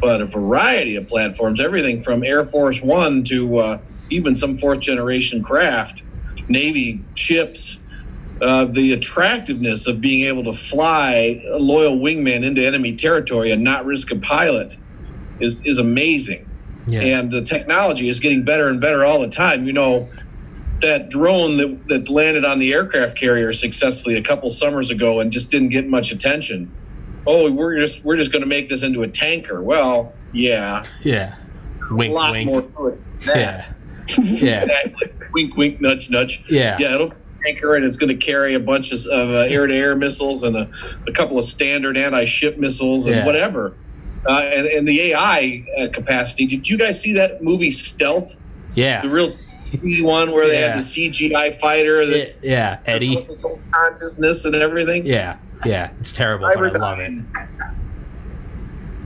[0.00, 3.78] but a variety of platforms, everything from Air Force One to uh,
[4.10, 6.04] even some fourth generation craft,
[6.48, 7.81] Navy ships
[8.42, 13.62] uh, the attractiveness of being able to fly a loyal wingman into enemy territory and
[13.62, 14.76] not risk a pilot
[15.38, 16.48] is is amazing.
[16.88, 17.02] Yeah.
[17.02, 19.64] And the technology is getting better and better all the time.
[19.64, 20.10] You know,
[20.80, 25.30] that drone that, that landed on the aircraft carrier successfully a couple summers ago and
[25.30, 26.72] just didn't get much attention.
[27.24, 29.62] Oh, we're just we're just going to make this into a tanker.
[29.62, 31.36] Well, yeah, yeah.
[31.92, 32.46] Wink, a lot wink.
[32.46, 33.76] more to it than that.
[34.08, 34.16] Yeah.
[34.18, 34.62] yeah.
[34.62, 35.12] Exactly.
[35.32, 36.44] wink, wink, nudge, nudge.
[36.48, 36.76] Yeah.
[36.80, 40.56] Yeah, it'll tanker and it's going to carry a bunch of uh, air-to-air missiles and
[40.56, 40.70] a,
[41.06, 43.26] a couple of standard anti-ship missiles and Yeah.
[43.26, 43.74] whatever.
[44.26, 46.46] Uh, and, and the AI uh, capacity.
[46.46, 48.36] Did you guys see that movie Stealth?
[48.74, 49.02] Yeah.
[49.02, 49.36] The real
[50.04, 50.68] one where they Yeah.
[50.68, 52.78] had the CGI fighter that Yeah, yeah.
[52.86, 53.16] Eddie.
[53.16, 55.04] with its own consciousness and everything.
[55.06, 55.36] Yeah.
[55.64, 55.90] Yeah.
[56.00, 57.12] It's terrible, but I love it.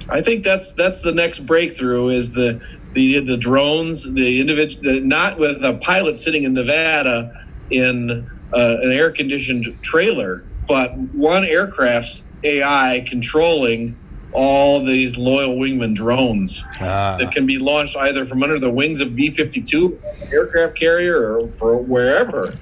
[0.09, 2.61] I think that's that's the next breakthrough is the
[2.95, 8.93] the the drones, the individual, not with a pilot sitting in Nevada in uh, an
[8.93, 13.97] air conditioned trailer, but one aircraft's AI controlling
[14.33, 17.17] all these loyal wingman drones Ah.
[17.19, 19.99] that can be launched either from under the wings of B 52
[20.33, 22.55] aircraft carrier or for wherever.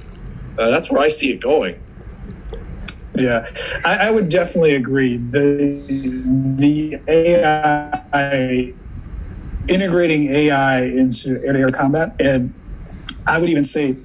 [0.56, 1.80] Uh, that's where I see it going.
[3.16, 3.46] Yeah,
[3.84, 5.16] I, I would definitely agree.
[5.16, 5.82] The
[6.56, 8.72] the AI
[9.68, 12.52] integrating AI into air-to-air combat, and
[13.26, 13.96] I would even say,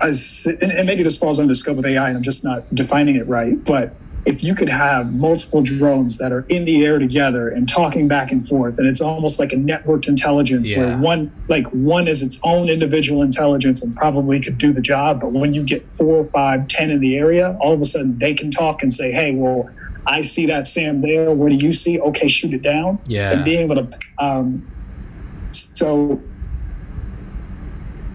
[0.00, 2.72] as and, and maybe this falls under the scope of AI, and I'm just not
[2.74, 3.62] defining it right.
[3.64, 3.94] But
[4.26, 8.30] if you could have multiple drones that are in the air together and talking back
[8.30, 10.78] and forth, and it's almost like a networked intelligence Yeah.
[10.86, 15.20] where one like one is its own individual intelligence and probably could do the job,
[15.20, 18.34] but when you get four, five, ten in the area, all of a sudden they
[18.34, 19.70] can talk and say, "Hey, well."
[20.06, 21.34] I see that SAM there.
[21.34, 22.00] What do you see?
[22.00, 22.98] Okay, shoot it down.
[23.06, 23.30] Yeah.
[23.32, 24.66] And being able to, um,
[25.50, 26.22] so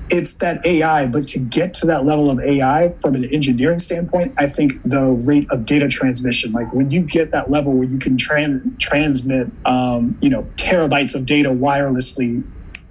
[0.09, 4.33] it's that AI, but to get to that level of AI from an engineering standpoint,
[4.37, 7.97] I think the rate of data transmission, like when you get that level where you
[7.99, 12.43] can tran- transmit, um, you know, terabytes of data wirelessly,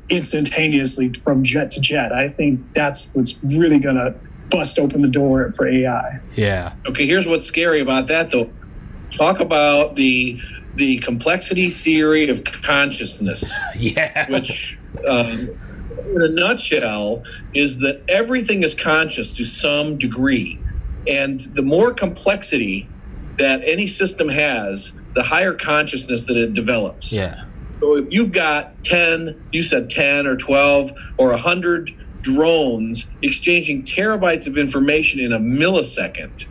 [0.08, 4.14] instantaneously from jet to jet, I think that's what's really going to
[4.50, 6.20] bust open the door for AI.
[6.34, 6.74] Yeah.
[6.86, 8.50] Okay, here's what's scary about that though.
[9.10, 10.40] Talk about the
[10.74, 14.30] the complexity theory of consciousness, Yeah.
[14.30, 15.50] which um,
[16.06, 17.22] in a nutshell
[17.54, 20.58] is that everything is conscious to some degree.
[21.06, 22.88] And the more complexity
[23.38, 27.12] that any system has, the higher consciousness that it develops.
[27.12, 27.44] Yeah.
[27.80, 31.90] So if you've got 10, you said 10 or 12 or 100
[32.22, 36.46] drones exchanging terabytes of information in a millisecond,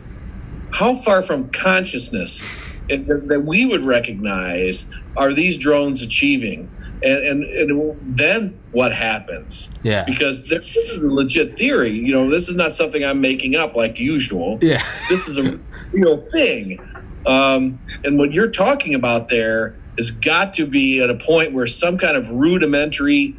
[0.72, 2.42] how far from consciousness
[2.88, 6.70] that that we would recognize are these drones achieving?
[7.04, 9.70] And, and, and then what happens?
[9.82, 10.04] Yeah.
[10.04, 11.90] Because there, this is a legit theory.
[11.90, 14.82] You know, this is not something I'm making up like usual Yeah.
[15.08, 15.58] this is a
[15.92, 16.80] real thing.
[17.26, 21.66] Um, and what you're talking about there has got to be at a point where
[21.66, 23.36] some kind of rudimentary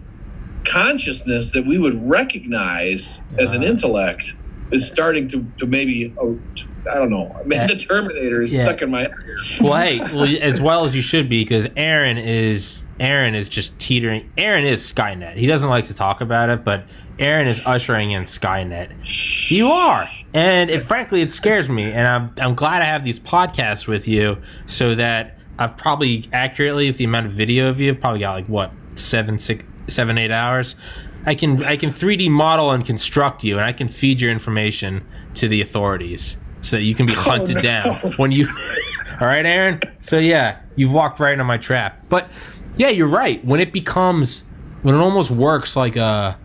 [0.66, 3.68] consciousness that we would recognize as an Ah.
[3.68, 4.36] intellect
[4.74, 6.38] is starting to, to maybe, oh,
[6.92, 7.34] I don't know.
[7.40, 7.68] I mean, Yeah.
[7.68, 8.66] the Terminator is Yeah.
[8.66, 9.08] stuck in my.
[9.62, 13.78] well, hey, well, as well as you should be, because Aaron is Aaron is just
[13.80, 14.30] teetering.
[14.38, 15.36] Aaron is Skynet.
[15.38, 16.84] He doesn't like to talk about it, but
[17.20, 18.90] Aaron is ushering in Skynet.
[19.50, 21.92] You are, and it, frankly, it scares me.
[21.92, 26.88] And I'm I'm glad I have these podcasts with you, so that I've probably accurately
[26.88, 30.18] with the amount of video of you, I've probably got like what seven, six, seven,
[30.18, 30.76] eight hours.
[31.26, 35.06] I can I can 3D model and construct you, and I can feed your information
[35.36, 37.62] to the authorities so that you can be hunted no.
[37.62, 38.48] down when you.
[39.22, 39.80] All right, Aaron.
[40.02, 42.06] So yeah, you've walked right into my trap.
[42.10, 42.30] But
[42.76, 43.44] yeah, you're right.
[43.46, 44.44] When it becomes
[44.82, 46.38] when it almost works like a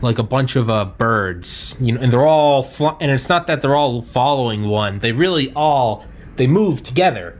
[0.00, 3.46] like a bunch of uh, birds, you know, and they're all fl- and it's not
[3.48, 5.00] that they're all following one.
[5.00, 6.06] They really all
[6.36, 7.38] they move together,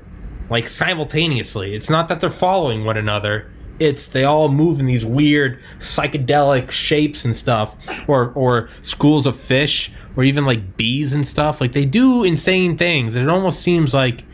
[0.50, 1.74] like simultaneously.
[1.74, 3.50] It's not that they're following one another.
[3.78, 9.38] It's they all move in these weird psychedelic shapes and stuff, or or schools of
[9.38, 11.60] fish or even like bees and stuff.
[11.60, 13.16] Like they do insane things.
[13.16, 14.24] It almost seems like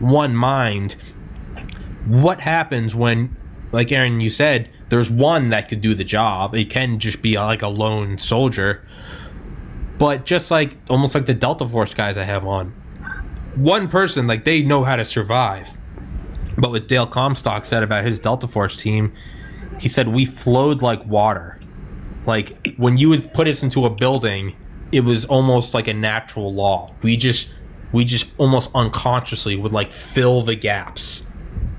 [0.00, 0.96] one mind.
[2.06, 3.36] What happens when,
[3.70, 6.56] like Aaron, you said, there's one that could do the job.
[6.56, 8.84] It can just be like a lone soldier.
[9.98, 12.70] But just like almost like the Delta Force guys I have on,
[13.54, 15.76] one person, like they know how to survive.
[16.60, 19.12] But what Dale Comstock said about his Delta Force team,
[19.80, 21.58] he said we flowed like water.
[22.26, 24.54] Like when you would put us into a building,
[24.92, 26.94] it was almost like a natural law.
[27.02, 27.48] We just
[27.92, 31.24] we just almost unconsciously would like fill the gaps.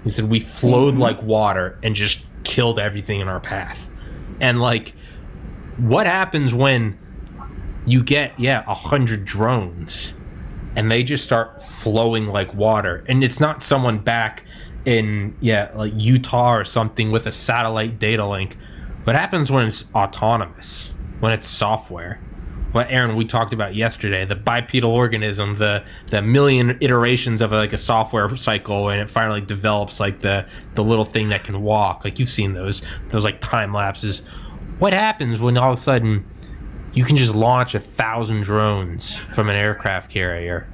[0.04, 1.04] He said we flowed mm-hmm.
[1.04, 3.88] like water and just killed everything in our path.
[4.40, 4.96] And like
[5.78, 6.98] what happens when
[7.86, 10.14] you get yeah, a hundred drones
[10.76, 13.04] and they just start flowing like water.
[13.08, 14.44] And it's not someone back
[14.86, 18.58] in yeah, like Utah or something with a satellite data link.
[19.04, 20.94] What happens when it's autonomous?
[21.20, 22.20] When it's software?
[22.72, 27.58] What Aaron we talked about yesterday, the bipedal organism, the the million iterations of a,
[27.58, 31.62] like a software cycle, and it finally develops like the the little thing that can
[31.62, 32.06] walk.
[32.06, 34.20] Like you've seen those those like time lapses.
[34.80, 36.26] What happens when all of a sudden
[36.94, 40.68] you can just launch a thousand drones from an aircraft carrier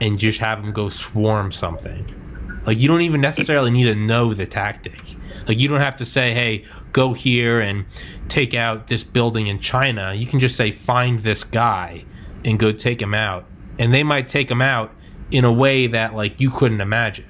[0.00, 2.21] and just have them go swarm something?
[2.66, 5.00] Like you don't even necessarily need to know the tactic.
[5.46, 7.86] Like you don't have to say, "Hey, go here and
[8.28, 12.04] take out this building in China." You can just say, "Find this guy
[12.44, 13.46] and go take him out."
[13.78, 14.94] And they might take him out
[15.30, 17.26] in a way that like you couldn't imagine.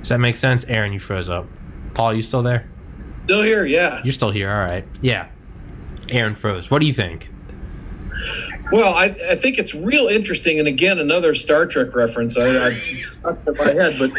[0.00, 0.64] Does that make sense?
[0.68, 1.46] Aaron, you froze up.
[1.94, 2.68] Paul, you still there?
[3.24, 4.00] Still here, yeah.
[4.04, 4.50] You're still here.
[4.50, 4.86] All right.
[5.00, 5.28] Yeah.
[6.10, 6.70] Aaron froze.
[6.70, 7.30] What do you think?
[8.72, 12.36] Well, I, I think it's real interesting, and again, another Star Trek reference.
[12.36, 14.10] I, I stuck in my head, but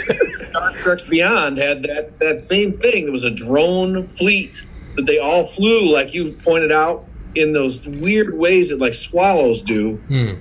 [0.50, 3.04] Star Trek Beyond had that that same thing.
[3.04, 4.64] There was a drone fleet
[4.95, 9.62] that they all flew, like you pointed out, in those weird ways that like swallows
[9.62, 9.98] do.
[10.08, 10.36] Hmm.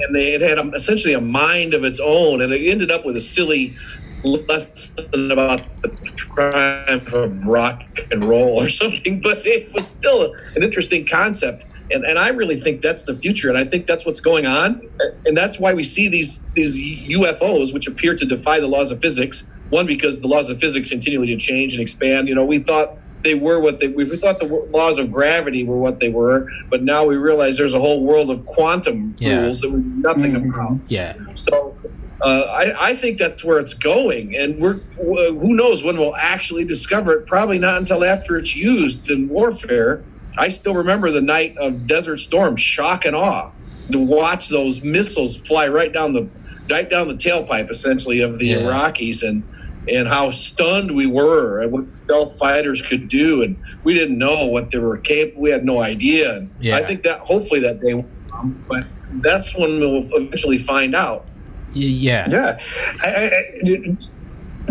[0.00, 3.04] And they it had a, essentially a mind of its own, and it ended up
[3.04, 3.76] with a silly
[4.24, 9.20] lesson about the triumph of rock and roll or something.
[9.20, 13.48] But it was still an interesting concept and, and I really think that's the future,
[13.48, 14.88] and I think that's what's going on,
[15.26, 19.00] and that's why we see these these UFOs, which appear to defy the laws of
[19.00, 19.44] physics.
[19.70, 22.28] One, because the laws of physics continually to change and expand.
[22.28, 25.78] You know, we thought they were what they we thought the laws of gravity were
[25.78, 29.40] what they were, but now we realize there's a whole world of quantum yeah.
[29.40, 30.50] rules that we know nothing mm-hmm.
[30.50, 30.78] about.
[30.88, 31.14] Yeah.
[31.34, 31.76] So
[32.20, 36.64] uh, I, I, think that's where it's going, and we're who knows when we'll actually
[36.64, 37.26] discover it.
[37.26, 40.04] Probably not until after it's used in warfare.
[40.38, 43.52] I still remember the night of Desert Storm, shock and awe
[43.90, 46.28] to watch those missiles fly right down the
[46.70, 48.58] right down the tailpipe, essentially, of the yeah.
[48.58, 49.42] Iraqis, and
[49.88, 54.46] and how stunned we were at what stealth fighters could do, and we didn't know
[54.46, 55.42] what they were capable.
[55.42, 56.76] We had no idea, and yeah.
[56.76, 61.26] I think that hopefully that day, will come, but that's when we'll eventually find out.
[61.74, 62.60] Yeah, yeah.
[63.02, 63.30] I, I,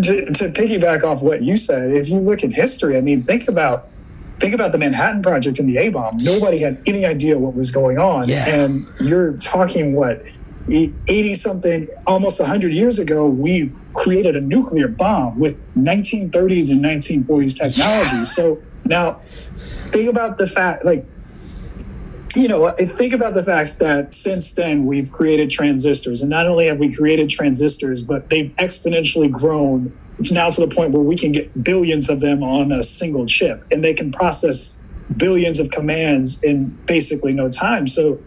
[0.02, 3.48] to, to piggyback off what you said, if you look at history, I mean, think
[3.48, 3.90] about
[4.42, 6.18] think about the Manhattan Project and the A bomb.
[6.18, 8.28] Nobody had any idea what was going on.
[8.28, 8.48] Yeah.
[8.48, 10.26] And you're talking what
[10.70, 17.58] 80 something, almost 100 years ago, we created a nuclear bomb with 1930s and 1940s
[17.58, 18.18] technology.
[18.18, 18.24] Yeah.
[18.24, 19.22] So now
[19.92, 21.06] think about the fact, like,
[22.36, 26.22] you know, uh, think about the fact that since then we've created transistors.
[26.22, 29.98] And not only have we created transistors, but they've exponentially grown
[30.30, 33.66] now to the point where we can get billions of them on a single chip
[33.72, 34.78] and they can process
[35.16, 37.88] billions of commands in basically no time.
[37.88, 38.20] So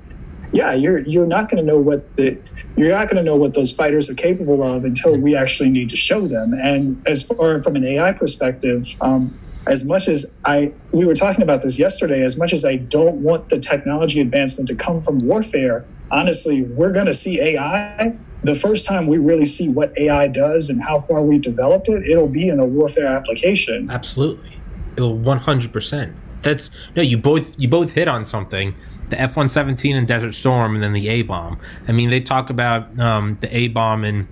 [0.52, 2.38] yeah, you're you're not going to know what the
[2.76, 5.90] you're not going to know what those fighters are capable of until we actually need
[5.90, 6.54] to show them.
[6.54, 11.42] And as far from an AI perspective, um, as much as I we were talking
[11.42, 15.20] about this yesterday, as much as I don't want the technology advancement to come from
[15.20, 20.28] warfare, honestly, we're going to see AI the first time we really see what AI
[20.28, 23.90] does and how far we've developed it, it'll be in a warfare application.
[23.90, 24.58] Absolutely,
[24.96, 26.14] it'll one hundred percent.
[26.42, 28.74] That's no, you both you both hit on something.
[29.08, 31.58] The F one seventeen and Desert Storm, and then the A bomb.
[31.88, 34.28] I mean, they talk about um, the A bomb in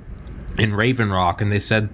[0.58, 1.90] in Raven Rock, and they said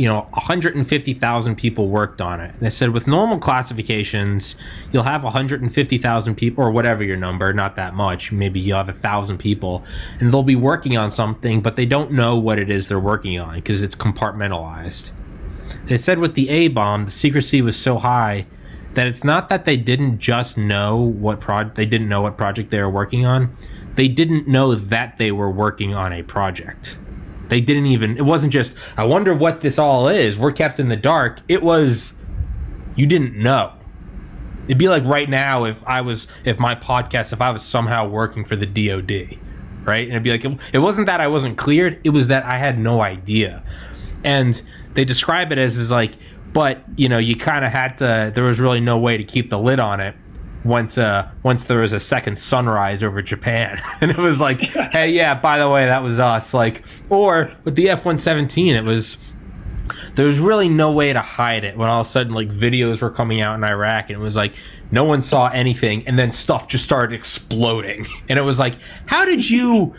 [0.00, 2.54] you know 150,000 people worked on it.
[2.54, 4.56] And they said with normal classifications,
[4.92, 8.32] you'll have 150,000 people or whatever your number, not that much.
[8.32, 9.84] Maybe you have a thousand people,
[10.18, 13.38] and they'll be working on something, but they don't know what it is they're working
[13.38, 15.12] on because it's compartmentalized.
[15.84, 18.46] They said with the A bomb, the secrecy was so high
[18.94, 22.70] that it's not that they didn't just know what project they didn't know what project
[22.70, 23.54] they were working on.
[23.96, 26.96] They didn't know that they were working on a project.
[27.50, 28.16] They didn't even.
[28.16, 28.72] It wasn't just.
[28.96, 30.38] I wonder what this all is.
[30.38, 31.40] We're kept in the dark.
[31.48, 32.14] It was.
[32.96, 33.74] You didn't know.
[34.66, 38.08] It'd be like right now if I was if my podcast if I was somehow
[38.08, 39.38] working for the DoD,
[39.84, 40.04] right?
[40.04, 42.56] And it'd be like it, it wasn't that I wasn't cleared; it was that I
[42.56, 43.64] had no idea.
[44.22, 44.60] And
[44.94, 46.14] they describe it as is like,
[46.52, 48.30] but you know, you kind of had to.
[48.32, 50.14] There was really no way to keep the lid on it
[50.64, 53.78] once uh once there was a second sunrise over Japan.
[54.00, 54.60] And it was like
[54.92, 56.54] hey yeah by the way that was us.
[56.54, 59.18] Like or with the F117 it was
[60.14, 63.02] there was really no way to hide it when all of a sudden like videos
[63.02, 64.54] were coming out in Iraq and it was like
[64.90, 68.06] no one saw anything and then stuff just started exploding.
[68.28, 69.94] And it was like how did you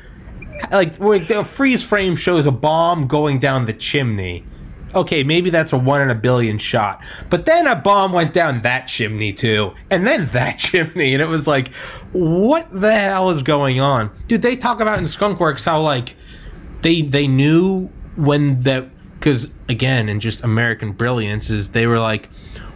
[0.72, 4.46] like like the freeze frame shows a bomb going down the chimney
[4.94, 7.04] okay, maybe that's a one in a billion shot.
[7.30, 11.28] But then a bomb went down that chimney too, and then that chimney, and it
[11.28, 11.74] was like,
[12.12, 14.42] what the hell is going on, dude?
[14.42, 16.16] They talk about in Skunkworks how like
[16.82, 22.30] they they knew when that because again, in just American brilliance is they were like,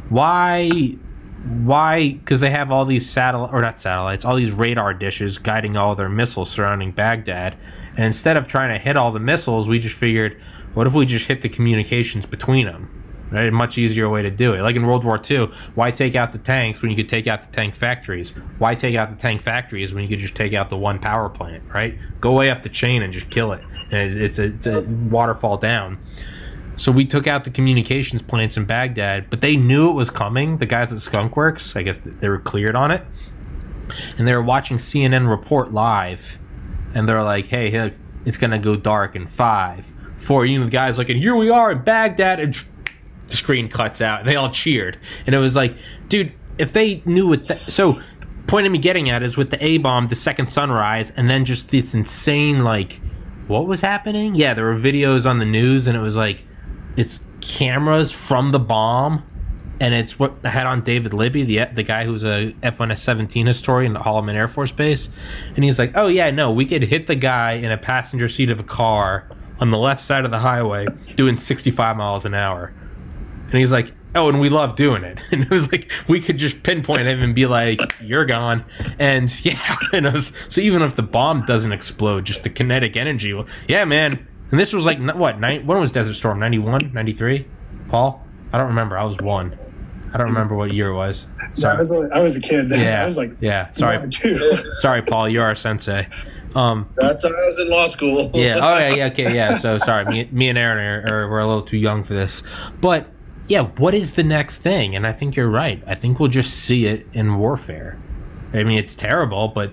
[0.09, 0.97] why
[1.45, 5.77] why because they have all these satellite or not satellites all these radar dishes guiding
[5.77, 7.55] all their missiles surrounding baghdad
[7.95, 10.41] and instead of trying to hit all the missiles we just figured
[10.75, 13.01] what if we just hit the communications between them?
[13.31, 14.61] Right, a much easier way to do it.
[14.61, 17.41] Like in World War II, why take out the tanks when you could take out
[17.41, 18.35] the tank factories?
[18.59, 21.27] Why take out the tank factories when you could just take out the one power
[21.27, 21.63] plant?
[21.73, 23.63] Right, go way up the chain and just kill it.
[23.89, 25.97] It's a, it's a waterfall down.
[26.75, 30.57] So we took out the communications plants in Baghdad, but they knew it was coming.
[30.57, 33.03] The guys at Skunkworks, I guess they were cleared on it,
[34.17, 36.37] and they were watching CNN report live,
[36.93, 37.93] and they're like, "Hey,
[38.25, 39.94] it's gonna go dark in five,
[40.25, 40.59] for you.
[40.59, 42.39] Know the guys like and here we are in Baghdad.
[42.39, 42.55] And
[43.27, 44.97] the screen cuts out and they all cheered.
[45.25, 45.75] And it was like
[46.09, 48.01] dude if they knew what the, so
[48.47, 51.45] point of me getting at is with the A bomb the second sunrise and then
[51.45, 53.01] just this insane like
[53.47, 54.35] what was happening?
[54.35, 56.43] Yeah there were videos on the news and it was like
[56.97, 59.23] it's cameras from the bomb
[59.79, 63.97] and it's what I had on David Libby, the the guy who's a F-117 historian
[63.97, 65.09] at Holloman Air Force Base,
[65.55, 68.49] and he's like, "Oh yeah, no, we could hit the guy in a passenger seat
[68.49, 72.73] of a car on the left side of the highway doing 65 miles an hour.
[73.45, 75.19] And he's like, oh, and we love doing it.
[75.31, 78.65] And it was like, we could just pinpoint him and be like, you're gone.
[78.99, 83.33] And yeah, and was, so even if the bomb doesn't explode, just the kinetic energy,
[83.33, 84.27] well, yeah, man.
[84.51, 86.39] And this was like, what, nine, when was Desert Storm?
[86.39, 87.47] 91, 93?
[87.87, 88.23] Paul?
[88.53, 88.97] I don't remember.
[88.97, 89.57] I was one.
[90.13, 91.27] I don't remember what year it was.
[91.55, 91.73] Sorry.
[91.73, 92.69] Yeah, I was a, I was a kid.
[92.69, 92.79] Then.
[92.79, 93.71] Yeah, I was like, yeah.
[93.71, 94.09] Sorry,
[94.77, 95.27] sorry, Paul.
[95.27, 96.07] You're our sensei.
[96.55, 98.31] Um, That's how I was in law school.
[98.33, 98.59] yeah.
[98.61, 98.93] Oh yeah.
[98.95, 99.05] Yeah.
[99.07, 99.35] Okay.
[99.35, 99.57] Yeah.
[99.57, 102.41] So sorry, me, me and Aaron are, are we're a little too young for this,
[102.79, 103.07] but
[103.47, 104.95] yeah, what is the next thing?
[104.95, 105.83] And I think you're right.
[105.85, 107.99] I think we'll just see it in warfare.
[108.53, 109.71] I mean, it's terrible, but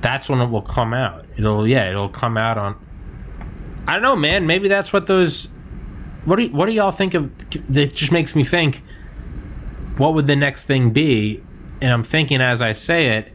[0.00, 1.26] that's when it will come out.
[1.36, 2.86] It'll yeah, it'll come out on.
[3.86, 4.46] I don't know, man.
[4.46, 5.48] Maybe that's what those.
[6.24, 7.30] What do what do y'all think of?
[7.68, 8.82] That just makes me think.
[9.98, 11.42] What would the next thing be?
[11.82, 13.34] And I'm thinking as I say it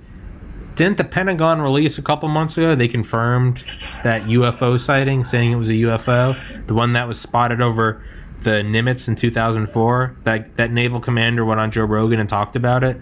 [0.75, 2.75] didn't the Pentagon release a couple months ago?
[2.75, 3.63] They confirmed
[4.03, 6.35] that UFO sighting, saying it was a UFO,
[6.67, 8.03] the one that was spotted over
[8.41, 10.15] the Nimitz in 2004.
[10.23, 12.99] That that naval commander went on Joe Rogan and talked about it.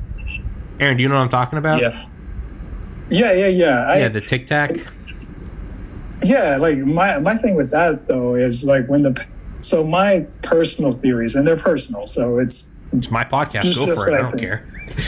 [0.80, 1.82] Aaron, do you know what I'm talking about?
[1.82, 2.08] Yeah.
[3.10, 3.86] Yeah, yeah, yeah.
[3.86, 4.72] I, yeah, the Tic Tac.
[6.24, 9.26] Yeah, like my my thing with that though is like when the
[9.62, 13.62] so my personal theories and they're personal, so it's it's my podcast.
[13.64, 14.14] Just, Go for it.
[14.14, 14.66] I, I don't care.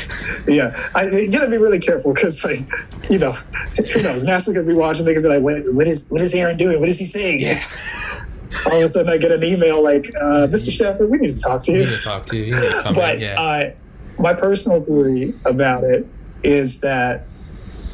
[0.47, 2.67] yeah, I you gotta be really careful because like
[3.09, 5.05] you know who knows NASA's gonna be watching.
[5.05, 6.79] They could be like, what, what is what is Aaron doing?
[6.79, 7.41] What is he saying?
[7.41, 7.63] Yeah.
[8.67, 10.71] All of a sudden, I get an email like, uh, "Mr.
[10.71, 12.55] Shepard, we need to talk to you." We need to talk to you.
[12.55, 13.39] you but yeah.
[13.39, 13.71] uh,
[14.17, 16.07] my personal theory about it
[16.41, 17.27] is that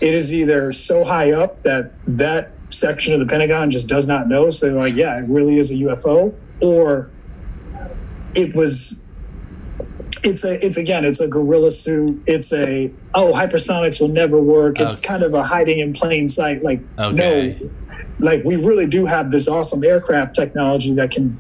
[0.02, 4.28] it is either so high up that that section of the Pentagon just does not
[4.28, 4.50] know.
[4.52, 7.10] So they're like, "Yeah, it really is a UFO," or
[8.36, 9.01] it was
[10.24, 12.22] it's a it's again it's a gorilla suit.
[12.28, 14.80] It's a oh hypersonics will never work.
[14.80, 15.08] It's okay.
[15.08, 16.64] kind of a hiding in plain sight.
[16.64, 17.58] Like okay.
[17.60, 17.70] no
[18.20, 21.40] like we really do have this awesome aircraft technology that can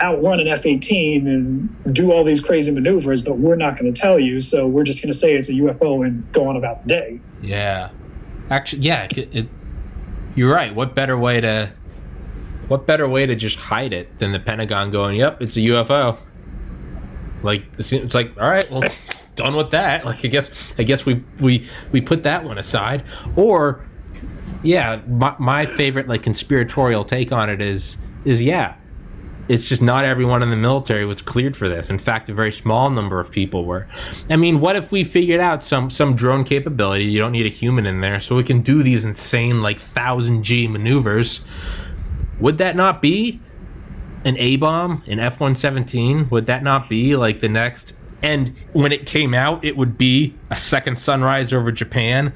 [0.00, 4.18] outrun an F-18 and do all these crazy maneuvers but we're not going to tell
[4.18, 4.40] you.
[4.40, 7.20] So we're just going to say it's a UFO and go on about the day.
[7.42, 7.90] Yeah.
[8.50, 9.48] Actually yeah it, it,
[10.36, 10.74] you're right.
[10.74, 11.72] What better way to
[12.68, 16.18] what better way to just hide it than the Pentagon going yep it's a UFO
[17.44, 18.82] like it's like all right, well,
[19.36, 20.04] done with that.
[20.04, 23.04] Like I guess I guess we we we put that one aside.
[23.36, 23.84] Or
[24.62, 28.76] yeah, my, my favorite like conspiratorial take on it is is yeah,
[29.48, 31.90] it's just not everyone in the military was cleared for this.
[31.90, 33.86] In fact, a very small number of people were.
[34.30, 37.04] I mean, what if we figured out some some drone capability?
[37.04, 40.44] You don't need a human in there, so we can do these insane like thousand
[40.44, 41.40] G maneuvers.
[42.40, 43.40] Would that not be
[44.24, 47.94] an A bomb, an F 117, would that not be like the next
[48.24, 52.32] and when it came out, it would be a second sunrise over Japan,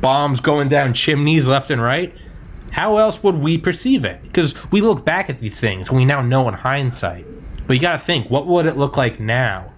[0.00, 2.14] bombs going down chimneys left and right.
[2.70, 4.22] How else would we perceive it?
[4.22, 7.26] Because we look back at these things, we now know in hindsight.
[7.66, 9.72] But you got to think, what would it look like now?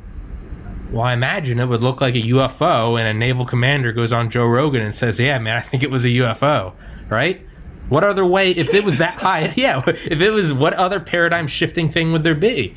[0.90, 4.28] Well, I imagine it would look like a UFO, and a naval commander goes on
[4.28, 6.74] Joe Rogan and says, "Yeah, man, I think it was a UFO."
[7.08, 7.46] Right?
[7.90, 8.52] What other way?
[8.52, 9.82] If it was that high, yeah.
[9.86, 12.74] If it was, what other paradigm shifting thing would there be?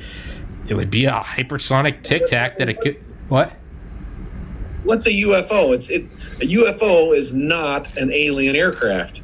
[0.67, 3.01] It would be a hypersonic tic tac that it could.
[3.29, 3.53] What?
[4.83, 5.73] What's a UFO?
[5.73, 6.03] It's it.
[6.41, 9.21] A UFO is not an alien aircraft.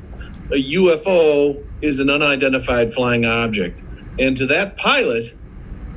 [0.51, 3.81] A UFO is an unidentified flying object,
[4.19, 5.35] and to that pilot,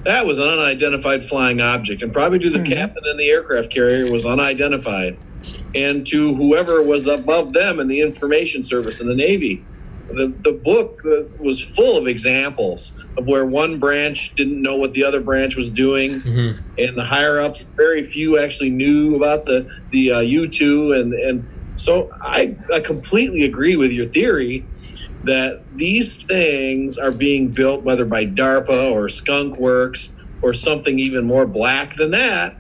[0.05, 2.73] that was an unidentified flying object, and probably to the mm-hmm.
[2.73, 5.19] captain and the aircraft carrier was unidentified,
[5.75, 9.65] and to whoever was above them in the information service in the Navy.
[10.15, 14.93] The, the book uh, was full of examples of where one branch didn't know what
[14.93, 16.63] the other branch was doing, mm-hmm.
[16.79, 21.13] and the higher ups, very few actually knew about the the uh, U two, and
[21.15, 21.47] and
[21.77, 24.67] so I I completely agree with your theory
[25.25, 31.25] that these things are being built whether by DARPA or Skunk Works or something even
[31.25, 32.57] more black than that.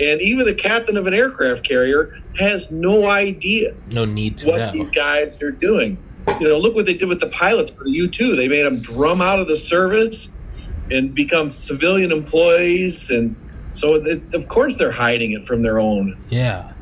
[0.00, 4.58] And even a captain of an aircraft carrier has no idea no need to what
[4.58, 4.70] know.
[4.70, 5.98] these guys are doing.
[6.40, 8.36] You know, look what they did with the pilots for the U two.
[8.36, 10.28] They made them drum out of the service
[10.90, 13.34] and become civilian employees, and
[13.72, 16.16] so it, of course they're hiding it from their own.
[16.30, 16.72] Yeah,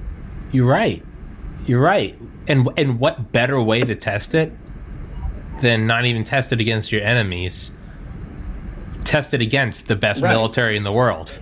[0.53, 1.05] you're right.
[1.67, 2.19] You're right.
[2.47, 4.53] And and what better way to test it
[5.61, 7.71] than not even test it against your enemies.
[9.05, 10.31] Test it against the best right.
[10.31, 11.39] military in the world.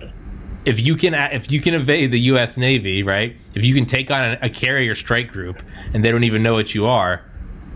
[0.65, 2.57] If you can, if you can evade the U.S.
[2.57, 3.35] Navy, right?
[3.53, 5.61] If you can take on a, a carrier strike group
[5.93, 7.23] and they don't even know what you are,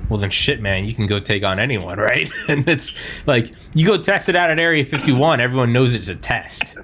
[0.08, 2.30] well then shit, man, you can go take on anyone, right?
[2.48, 2.94] and it's
[3.26, 5.42] like you go test it out at Area 51.
[5.42, 6.76] Everyone knows it's a test.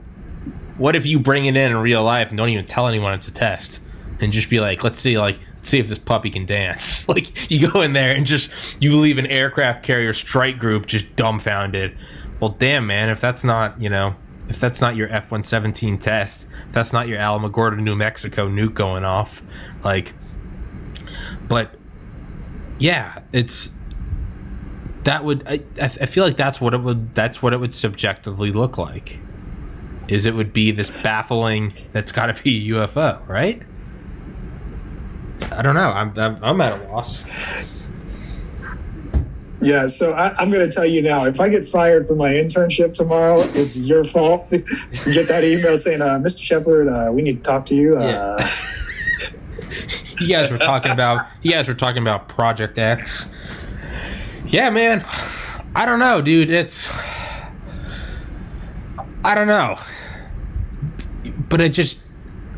[0.78, 3.28] What if you bring it in in real life and don't even tell anyone it's
[3.28, 3.80] a test,
[4.20, 7.07] and just be like, let's see, like see if this puppy can dance.
[7.09, 8.49] like you go in there and just
[8.80, 11.97] you leave an aircraft carrier strike group just dumbfounded.
[12.39, 14.16] Well, damn man, if that's not you know
[14.47, 18.47] if that's not your F one seventeen test, if that's not your Alamogordo, New Mexico
[18.47, 19.41] nuke going off,
[19.84, 20.13] like,
[21.47, 21.76] but
[22.80, 23.69] yeah, it's
[25.03, 28.51] that would I I feel like that's what it would that's what it would subjectively
[28.51, 29.19] look like.
[30.07, 33.61] Is it would be this baffling that's got to be a UFO, right?
[35.51, 35.89] I don't know.
[35.89, 37.23] I'm I'm, I'm at a loss.
[39.61, 41.26] Yeah, so I, am going to tell you now.
[41.26, 44.47] If I get fired from my internship tomorrow, it's your fault.
[44.51, 46.43] you get that email saying, uh, "Mr.
[46.43, 48.49] Shepard, uh, we need to talk to you." Uh, yeah.
[50.19, 51.28] you guys were talking about.
[51.41, 53.28] You guys were talking about Project X.
[54.47, 55.05] Yeah, man.
[55.76, 56.51] I don't know, dude.
[56.51, 56.89] It's.
[59.23, 59.80] I don't know.
[61.49, 61.99] But it just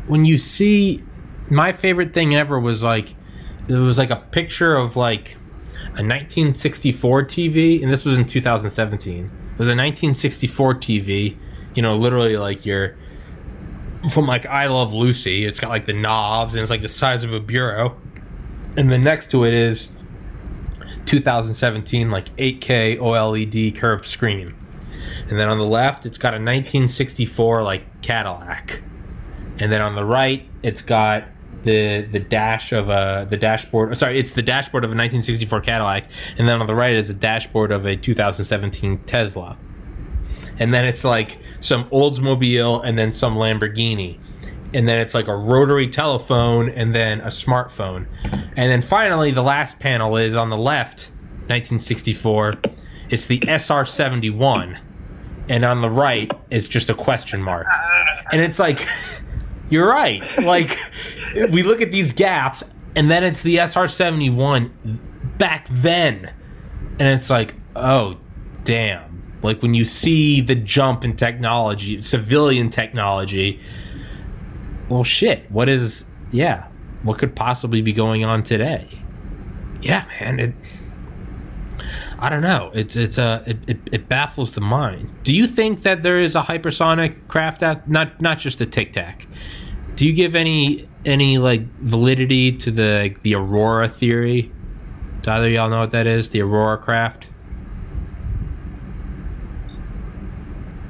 [0.06, 1.02] when you see
[1.50, 3.14] my favorite thing ever was like
[3.68, 5.36] it was like a picture of like
[5.74, 9.24] a 1964 TV, and this was in 2017.
[9.24, 11.36] It was a 1964 TV,
[11.74, 12.96] you know, literally like your
[14.12, 15.44] from like I Love Lucy.
[15.44, 17.96] It's got like the knobs and it's like the size of a bureau,
[18.76, 19.88] and then next to it is
[21.06, 24.54] 2017 like 8K OLED curved screen,
[25.28, 28.82] and then on the left it's got a 1964 like Cadillac,
[29.58, 31.24] and then on the right it's got
[31.64, 33.96] the the dash of a the dashboard.
[33.98, 36.04] Sorry, it's the dashboard of a 1964 Cadillac,
[36.36, 39.58] and then on the right is a dashboard of a 2017 Tesla.
[40.60, 44.18] And then it's like some Oldsmobile, and then some Lamborghini,
[44.74, 48.06] and then it's like a rotary telephone, and then a smartphone,
[48.56, 51.10] and then finally the last panel is on the left,
[51.48, 52.54] 1964.
[53.10, 54.80] It's the SR71,
[55.48, 57.66] and on the right is just a question mark,
[58.32, 58.86] and it's like.
[59.70, 60.24] You're right.
[60.38, 60.78] Like
[61.50, 62.64] we look at these gaps,
[62.96, 64.70] and then it's the SR71
[65.38, 66.32] back then,
[66.98, 68.18] and it's like, oh,
[68.64, 69.07] damn.
[69.42, 73.60] Like when you see the jump in technology, civilian technology.
[74.88, 75.50] Well, shit.
[75.50, 76.04] What is?
[76.32, 76.66] Yeah.
[77.02, 78.88] What could possibly be going on today?
[79.80, 80.40] Yeah, man.
[80.40, 80.54] It.
[82.18, 82.72] I don't know.
[82.74, 85.08] It's it's a uh, it, it, it, baffles the mind.
[85.22, 88.92] Do you think that there is a hypersonic craft out not not just a tic
[88.92, 89.26] tac?
[89.94, 94.50] Do you give any any like validity to the the Aurora theory?
[95.22, 96.30] Do either y'all know what that is?
[96.30, 97.28] The Aurora craft.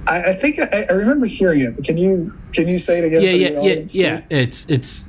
[0.08, 1.76] I, I think I, I, remember hearing it.
[1.76, 3.22] But can you can you say it again?
[3.22, 4.22] Yeah, yeah, yeah, yeah.
[4.30, 5.08] It's it's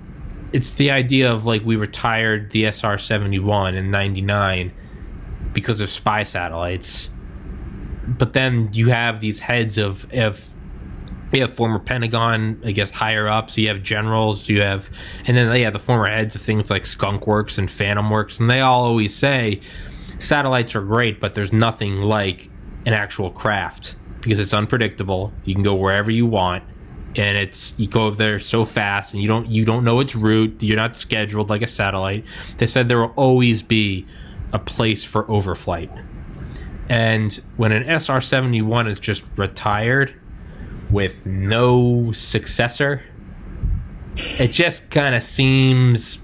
[0.51, 4.73] it's the idea of like we retired the SR seventy one in ninety nine
[5.53, 7.09] because of spy satellites,
[8.07, 10.49] but then you have these heads of of
[11.31, 13.57] you have former Pentagon, I guess, higher ups.
[13.57, 14.49] You have generals.
[14.49, 14.89] You have,
[15.25, 18.49] and then yeah, the former heads of things like Skunk Works and Phantom Works, and
[18.49, 19.61] they all always say
[20.17, 22.49] satellites are great, but there's nothing like
[22.85, 25.33] an actual craft because it's unpredictable.
[25.45, 26.63] You can go wherever you want,
[27.15, 30.15] and it's you go over there so fast, and you don't you don't know its
[30.15, 30.61] route.
[30.61, 32.25] You're not scheduled like a satellite.
[32.57, 34.05] They said there will always be
[34.53, 36.05] a place for overflight,
[36.89, 40.13] and when an SR seventy one is just retired
[40.89, 43.03] with no successor,
[44.15, 46.19] it just kind of seems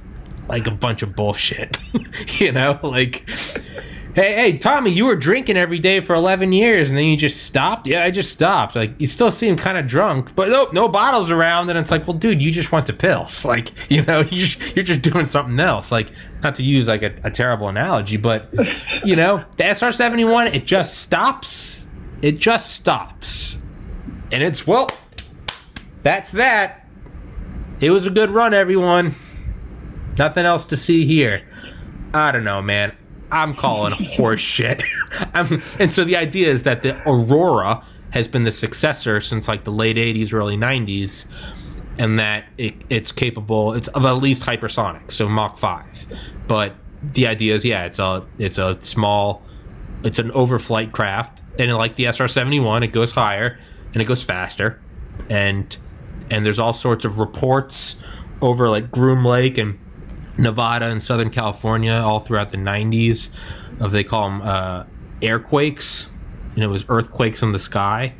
[0.47, 1.77] like a bunch of bullshit.
[2.39, 3.29] you know, like
[4.16, 7.43] hey, hey, Tommy, you were drinking every day for 11 years and then you just
[7.43, 7.86] stopped?
[7.86, 8.76] Yeah, I just stopped.
[8.76, 11.70] Like, you still seem kind of drunk, but nope, no bottles around.
[11.70, 13.43] And it's like, well, dude, you just went to pills.
[13.55, 15.91] Like, you know, you are just doing something else.
[15.91, 16.11] Like,
[16.41, 18.49] not to use like a, a terrible analogy, but,
[19.05, 21.88] you know, the SR 71, it just stops.
[22.22, 23.57] It just stops.
[24.32, 24.89] And it's, well,
[26.01, 26.88] that's that.
[27.80, 29.16] It was a good run, everyone.
[30.18, 31.43] Nothing else to see here.
[32.13, 32.95] I don't know, man.
[33.32, 34.84] I'm calling horse shit.
[35.34, 39.71] and so the idea is that the Aurora has been the successor since like the
[39.71, 41.26] late 80s, early 90s,
[41.97, 46.07] and that it, it's capable it's of at least hypersonic, so Mach 5.
[46.47, 46.76] But
[47.13, 49.43] the idea is, yeah, it's a it's a small,
[50.03, 53.59] it's an overflight craft, and like the SR-71, it goes higher
[53.93, 54.82] and it goes faster,
[55.30, 55.76] and
[56.32, 57.95] and there's all sorts of reports
[58.41, 59.80] over like Groom Lake and
[60.38, 63.29] Nevada and Southern California all throughout the 90s
[63.79, 64.83] of they call them uh,
[65.21, 66.07] airquakes
[66.55, 68.15] and it was earthquakes in the sky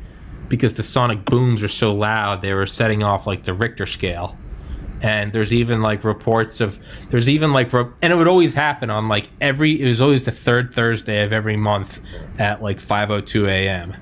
[0.48, 4.36] because the sonic booms are so loud they were setting off like the Richter scale.
[5.02, 6.78] And there's even like reports of
[7.10, 10.32] there's even like and it would always happen on like every it was always the
[10.32, 12.00] third Thursday of every month
[12.38, 13.94] at like 5:02 a.m.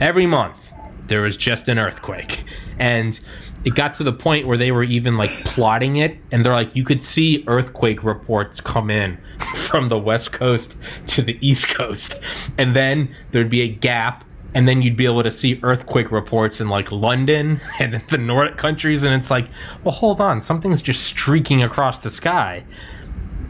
[0.00, 0.72] every month
[1.06, 2.44] there was just an earthquake.
[2.78, 3.18] And
[3.64, 6.74] it got to the point where they were even like plotting it and they're like
[6.74, 9.18] you could see earthquake reports come in
[9.54, 10.76] from the west coast
[11.08, 12.18] to the east coast.
[12.58, 14.24] And then there'd be a gap
[14.54, 18.56] and then you'd be able to see earthquake reports in like London and the Nordic
[18.56, 19.48] countries and it's like
[19.82, 22.64] well hold on something's just streaking across the sky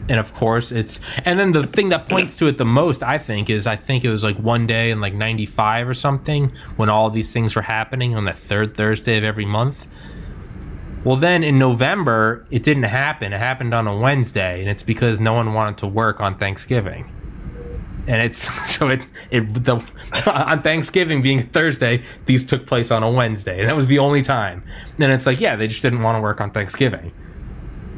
[0.07, 3.17] and of course it's and then the thing that points to it the most i
[3.17, 6.89] think is i think it was like one day in like 95 or something when
[6.89, 9.87] all these things were happening on the third thursday of every month
[11.05, 13.31] well, then in November, it didn't happen.
[13.31, 17.11] It happened on a Wednesday, and it's because no one wanted to work on Thanksgiving.
[18.07, 19.75] And it's so it it the
[20.25, 24.23] on Thanksgiving being Thursday, these took place on a Wednesday, and that was the only
[24.23, 24.63] time.
[24.99, 27.13] And it's like, yeah, they just didn't want to work on Thanksgiving.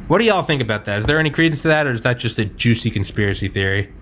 [0.08, 0.98] What do y'all think about that?
[0.98, 3.92] Is there any credence to that, or is that just a juicy conspiracy theory?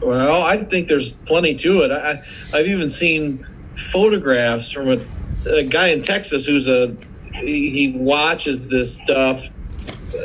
[0.00, 1.92] Well, I think there's plenty to it.
[1.92, 5.00] I, I've even seen photographs from a
[5.46, 6.96] a guy in Texas who's a
[7.34, 9.48] he watches this stuff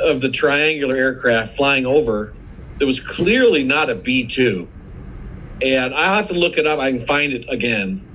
[0.04, 2.34] of the triangular aircraft flying over
[2.78, 4.68] that was clearly not a B two,
[5.64, 6.80] and I have to look it up.
[6.80, 8.06] I can find it again,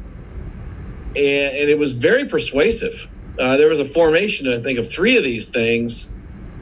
[1.09, 3.09] and, and it was very persuasive.
[3.39, 6.11] Uh, there was a formation, I think, of three of these things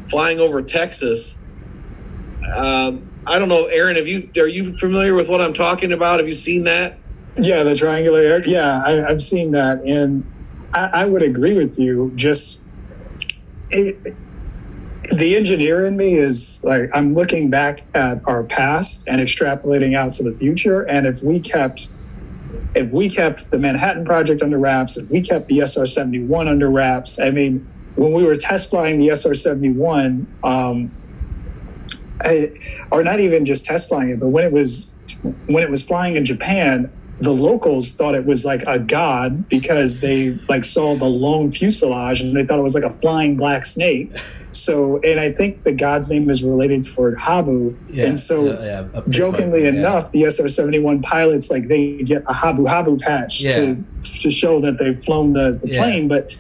[0.08, 1.36] flying over Texas.
[2.56, 3.96] Um, I don't know, Aaron.
[3.96, 6.18] Have you are you familiar with what I'm talking about?
[6.18, 6.98] Have you seen that?
[7.36, 8.46] Yeah, the triangular air.
[8.46, 10.24] Yeah, I, have seen that, and
[10.74, 12.12] I, I, would agree with you.
[12.14, 12.62] Just
[13.70, 14.14] it,
[15.10, 20.12] the engineer in me is like I'm looking back at our past and extrapolating out
[20.14, 20.82] to the future.
[20.82, 21.88] And if we kept
[22.74, 26.48] if we kept the Manhattan Project under wraps, if we kept the SR seventy one
[26.48, 27.66] under wraps, I mean,
[27.96, 30.90] when we were test flying the SR seventy one, um,
[32.90, 34.94] or not even just test flying it, but when it was
[35.46, 40.00] when it was flying in Japan, the locals thought it was like a god because
[40.00, 43.64] they like saw the long fuselage and they thought it was like a flying black
[43.64, 44.12] snake.
[44.52, 47.76] So, and I think the god's name is related to Fort Habu.
[47.88, 52.32] Yeah, and so, yeah, yeah, jokingly enough, the SR 71 pilots, like they get a
[52.34, 53.84] Habu Habu patch to,
[54.20, 56.08] to show that they've flown the, the plane.
[56.08, 56.30] But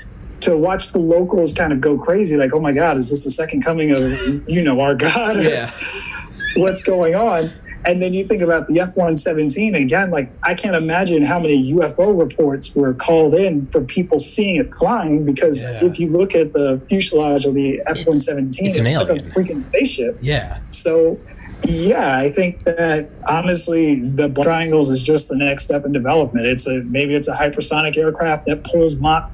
[0.40, 3.30] to watch the locals kind of go crazy, like, oh my God, is this the
[3.30, 5.42] second coming of, you know, our God?
[5.42, 5.70] Yeah.
[6.56, 7.52] What's going on?
[7.84, 11.72] And then you think about the F 117 again, like I can't imagine how many
[11.72, 15.84] UFO reports were called in for people seeing it flying because yeah.
[15.84, 19.62] if you look at the fuselage of the F 117, it's, it's like a freaking
[19.62, 20.18] spaceship.
[20.20, 20.60] Yeah.
[20.70, 21.18] So,
[21.66, 26.46] yeah, I think that honestly, the triangles is just the next step in development.
[26.46, 29.30] It's a maybe it's a hypersonic aircraft that pulls Mach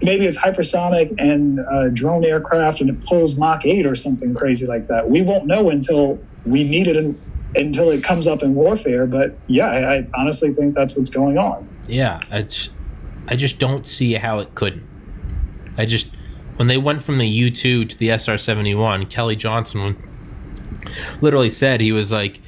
[0.00, 4.66] maybe it's hypersonic and uh, drone aircraft and it pulls Mach 8 or something crazy
[4.66, 5.10] like that.
[5.10, 7.20] We won't know until we need it in
[7.54, 9.06] until it comes up in warfare.
[9.06, 11.68] But yeah, I, I honestly think that's what's going on.
[11.88, 12.70] Yeah, I just,
[13.28, 14.86] I just don't see how it couldn't.
[15.76, 16.10] I just
[16.56, 19.96] when they went from the U two to the SR seventy one, Kelly Johnson
[21.20, 22.40] literally said he was like,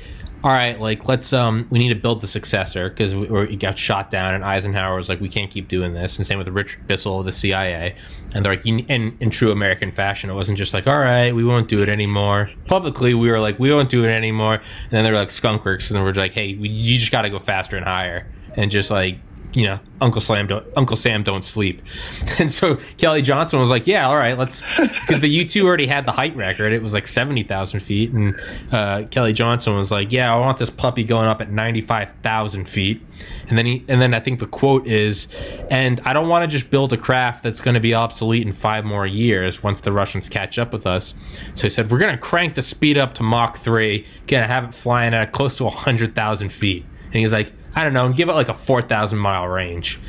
[0.45, 4.11] "All right, like let's um we need to build the successor because we, got shot
[4.11, 7.21] down." And Eisenhower was like, "We can't keep doing this." And same with Richard Bissell
[7.21, 7.97] of the CIA.
[8.35, 11.35] And they're like, you, in in true American fashion, it wasn't just like, "All right,
[11.35, 14.91] we won't do it anymore." Publicly, we were like, "We won't do it anymore," and
[14.91, 17.39] then they're like skunkworks, and then we're like, "Hey, we, you just got to go
[17.39, 19.19] faster and higher," and just like
[19.55, 21.81] you know, Uncle Sam don't Uncle Sam don't sleep.
[22.37, 25.87] And so Kelly Johnson was like, yeah, all right, let's because the U two already
[25.87, 26.73] had the height record.
[26.73, 28.35] It was like seventy thousand feet, and
[28.73, 32.13] uh, Kelly Johnson was like, yeah, I want this puppy going up at ninety five
[32.23, 33.01] thousand feet.
[33.49, 35.29] And then he and then I think the quote is,
[35.71, 38.53] and I don't want to just build a craft that's going to be obsolete in
[38.53, 41.15] five more years once the Russians catch up with us.
[41.55, 44.65] So he said, we're going to crank the speed up to Mach three, gonna have
[44.65, 46.85] it flying at close to hundred thousand feet.
[47.05, 50.01] And he's like I don't know, and give it like a 4,000 mile range.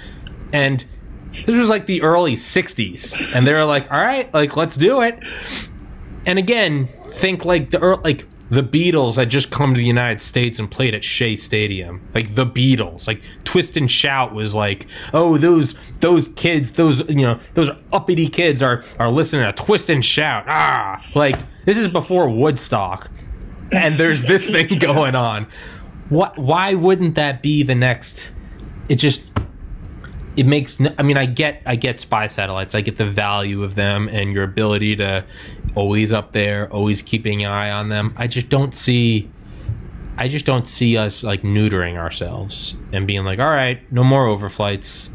[0.53, 0.85] And
[1.45, 3.35] this was like the early 60s.
[3.35, 5.23] And they were like, all right, like, let's do it.
[6.25, 10.21] And again, think like the early, like the Beatles had just come to the United
[10.21, 12.07] States and played at Shea Stadium.
[12.13, 17.23] Like the Beatles, like Twist and Shout was like, oh, those those kids, those you
[17.23, 20.45] know, those uppity kids are are listening to Twist and Shout.
[20.47, 23.09] Ah, like this is before Woodstock,
[23.71, 25.47] and there's this thing going on
[26.09, 28.31] what why wouldn't that be the next
[28.89, 29.23] it just
[30.35, 32.75] it makes i mean i get i get spy satellites.
[32.75, 35.25] I get the value of them and your ability to
[35.75, 38.13] always up there always keeping an eye on them.
[38.17, 39.29] I just don't see
[40.17, 44.25] i just don't see us like neutering ourselves and being like all right no more
[44.27, 45.09] overflights.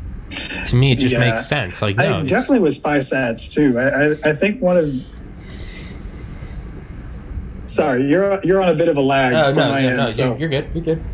[0.68, 1.30] To me it just yeah.
[1.30, 1.82] makes sense.
[1.82, 3.78] Like no, I, definitely with spy sats too.
[3.78, 4.94] I, I, I think one of
[7.70, 9.32] Sorry, you're you're on a bit of a lag.
[9.32, 10.36] Uh, no, no, no, so.
[10.36, 10.68] you're, good.
[10.74, 11.04] You're good.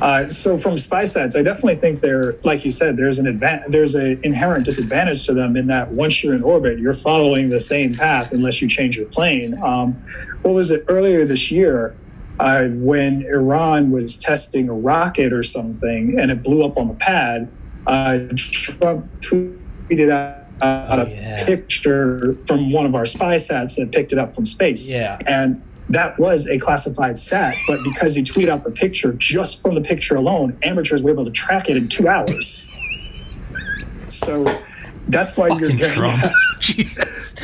[0.00, 3.72] Uh, so from spy sats, I definitely think they're like you said, there's an advantage.
[3.72, 7.58] There's an inherent disadvantage to them in that once you're in orbit, you're following the
[7.58, 9.60] same path unless you change your plane.
[9.60, 9.94] Um,
[10.42, 11.96] what was it earlier this year
[12.38, 16.94] uh, when Iran was testing a rocket or something and it blew up on the
[16.94, 17.50] pad?
[17.88, 21.44] Uh, Trump tweeted out oh, a yeah.
[21.44, 24.90] picture from one of our spy sats that picked it up from space.
[24.90, 25.18] Yeah.
[25.26, 29.74] And that was a classified sat, but because he tweeted out the picture, just from
[29.74, 32.66] the picture alone, amateurs were able to track it in two hours.
[34.08, 34.44] So
[35.08, 36.30] that's why Fucking you're getting.
[36.60, 37.34] Jesus.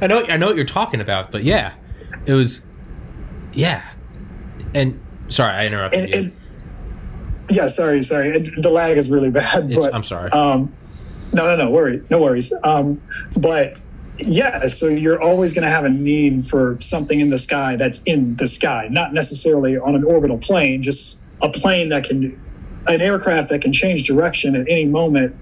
[0.00, 1.74] I know, I know what you're talking about, but yeah,
[2.26, 2.60] it was,
[3.52, 3.82] yeah,
[4.74, 6.18] and sorry, I interrupted and, you.
[6.18, 6.32] And,
[7.50, 8.38] yeah, sorry, sorry.
[8.38, 9.74] The lag is really bad.
[9.74, 10.30] But, I'm sorry.
[10.32, 10.74] Um,
[11.32, 12.52] no, no, no worry, no worries.
[12.64, 13.00] Um,
[13.36, 13.76] but
[14.18, 18.02] yeah, so you're always going to have a need for something in the sky that's
[18.02, 22.40] in the sky, not necessarily on an orbital plane, just a plane that can,
[22.86, 25.36] an aircraft that can change direction at any moment,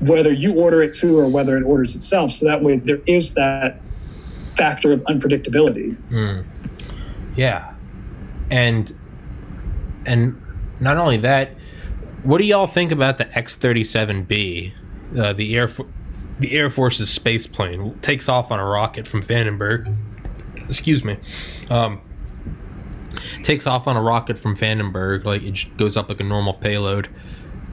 [0.00, 2.32] whether you order it to or whether it orders itself.
[2.32, 3.80] So that way, there is that
[4.56, 5.96] factor of unpredictability.
[6.10, 6.44] Mm.
[7.36, 7.74] Yeah,
[8.50, 8.92] and
[10.06, 10.40] and
[10.80, 11.50] not only that,
[12.22, 14.74] what do y'all think about the X thirty seven B?
[15.18, 15.70] Uh, the air
[16.38, 19.94] the Air Force's space plane takes off on a rocket from Vandenberg.
[20.68, 21.16] Excuse me.
[21.70, 22.00] Um,
[23.42, 27.08] takes off on a rocket from Vandenberg, like it goes up like a normal payload.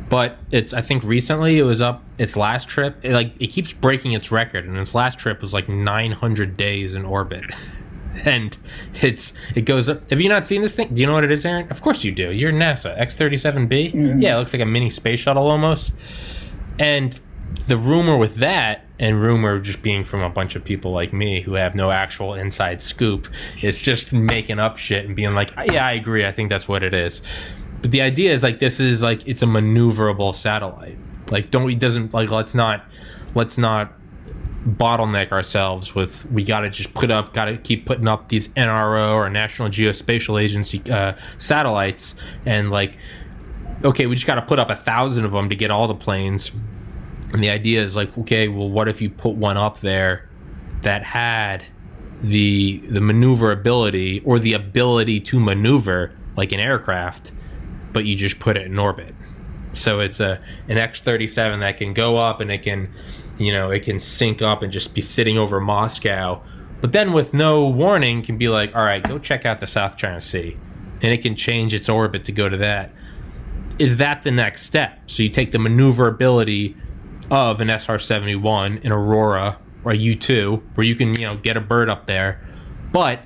[0.09, 2.97] But it's I think recently it was up its last trip.
[3.03, 6.93] It, like it keeps breaking its record, and its last trip was like 900 days
[6.93, 7.45] in orbit.
[8.25, 8.57] and
[9.01, 10.09] it's it goes up.
[10.09, 10.93] Have you not seen this thing?
[10.93, 11.69] Do you know what it is, Aaron?
[11.69, 12.31] Of course you do.
[12.31, 13.93] You're NASA X37B.
[13.93, 14.21] Mm-hmm.
[14.21, 15.93] Yeah, it looks like a mini space shuttle almost.
[16.79, 17.19] And
[17.67, 21.41] the rumor with that, and rumor just being from a bunch of people like me
[21.41, 23.27] who have no actual inside scoop,
[23.61, 26.25] is just making up shit and being like, yeah, I agree.
[26.25, 27.21] I think that's what it is.
[27.81, 30.97] But the idea is like this is like it's a maneuverable satellite.
[31.29, 32.85] Like don't we doesn't like let's not
[33.35, 33.93] let's not
[34.65, 38.47] bottleneck ourselves with we got to just put up got to keep putting up these
[38.49, 42.97] NRO or National Geospatial Agency uh, satellites and like
[43.83, 45.95] okay, we just got to put up a thousand of them to get all the
[45.95, 46.51] planes.
[47.34, 50.29] And the idea is like, okay, well, what if you put one up there
[50.81, 51.65] that had
[52.21, 57.31] the the maneuverability or the ability to maneuver like an aircraft,
[57.91, 59.13] but you just put it in orbit.
[59.73, 62.93] So it's a an X thirty seven that can go up and it can,
[63.38, 66.41] you know, it can sync up and just be sitting over Moscow,
[66.81, 69.97] but then with no warning can be like, all right, go check out the South
[69.97, 70.55] China Sea,
[71.01, 72.93] and it can change its orbit to go to that
[73.79, 74.99] is that the next step?
[75.07, 76.77] So you take the maneuverability
[77.32, 81.61] of an SR-71, an Aurora, or a U-2, where you can you know get a
[81.61, 82.45] bird up there,
[82.91, 83.21] but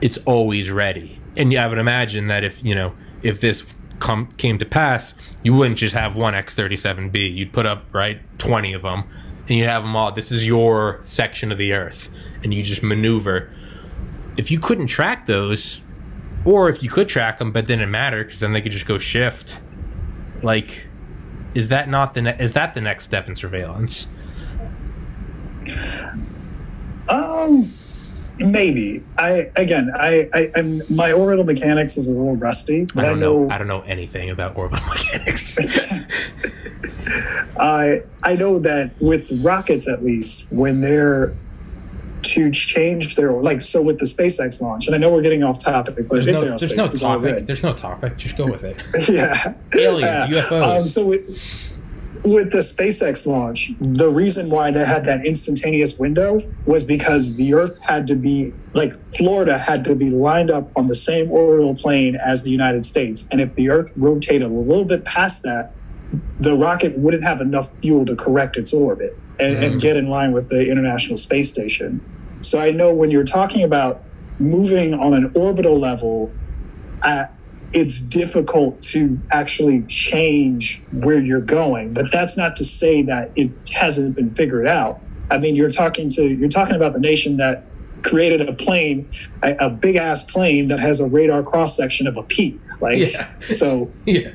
[0.00, 1.20] it's always ready.
[1.36, 3.64] And I would imagine that if you know if this
[3.98, 7.34] come came to pass, you wouldn't just have one X-37B.
[7.34, 9.04] You'd put up right twenty of them,
[9.48, 10.12] and you have them all.
[10.12, 12.08] This is your section of the Earth,
[12.42, 13.50] and you just maneuver.
[14.36, 15.80] If you couldn't track those,
[16.44, 18.98] or if you could track them, but didn't matter because then they could just go
[18.98, 19.60] shift.
[20.42, 20.86] Like,
[21.56, 24.08] is that not the ne- is that the next step in surveillance?
[27.08, 27.72] Um,
[28.38, 29.02] maybe.
[29.16, 33.10] I again, I, I, I'm my orbital mechanics is a little rusty, but I I,
[33.10, 33.44] don't know.
[33.44, 35.58] know I don't know anything about orbital mechanics.
[37.58, 41.34] I I know that with rockets at least when they're
[42.26, 45.58] to change their like so with the SpaceX launch, and I know we're getting off
[45.58, 46.60] topic, but There's it's no, aerospace.
[46.60, 47.46] there's no topic.
[47.46, 48.16] There's no topic.
[48.16, 48.76] Just go with it.
[49.08, 50.80] yeah, Aliens, UFOs.
[50.80, 51.72] Um, so with,
[52.24, 57.54] with the SpaceX launch, the reason why they had that instantaneous window was because the
[57.54, 61.74] Earth had to be like Florida had to be lined up on the same orbital
[61.74, 65.72] plane as the United States, and if the Earth rotated a little bit past that,
[66.40, 69.80] the rocket wouldn't have enough fuel to correct its orbit and, and Mm.
[69.80, 72.00] get in line with the International Space Station.
[72.40, 74.02] So I know when you're talking about
[74.38, 76.32] moving on an orbital level,
[77.02, 77.26] uh,
[77.72, 81.92] it's difficult to actually change where you're going.
[81.92, 85.00] But that's not to say that it hasn't been figured out.
[85.30, 87.66] I mean, you're talking to you're talking about the nation that
[88.02, 89.10] created a plane,
[89.42, 92.60] a, a big ass plane that has a radar cross section of a peak.
[92.80, 93.28] Like Yeah.
[93.48, 94.32] so yeah.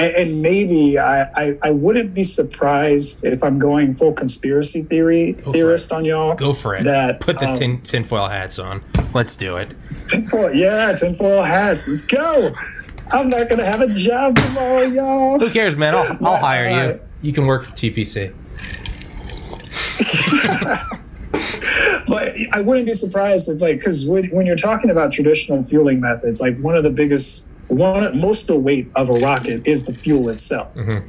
[0.00, 5.52] And, maybe I, I I wouldn't be surprised if I'm going full conspiracy theory for
[5.52, 6.34] theorist on y'all.
[6.34, 6.84] Go for it.
[6.84, 8.82] That, Put the um, tin, tinfoil hats on.
[9.14, 9.76] Let's do it.
[10.06, 11.86] Tinfoil, yeah, tinfoil hats.
[11.88, 12.54] Let's go.
[13.10, 15.38] I'm not gonna have a job tomorrow, y'all.
[15.38, 15.94] Who cares, man?
[15.94, 16.90] I'll, I'll Right, hire you.
[16.92, 17.02] right.
[17.22, 18.32] You can work for TPC.
[22.06, 26.00] But I wouldn't be surprised if, like, because when, when you're talking about traditional fueling
[26.00, 29.86] methods, like one of the biggest, one most of the weight of a rocket is
[29.86, 31.02] the fuel itself, Mhm.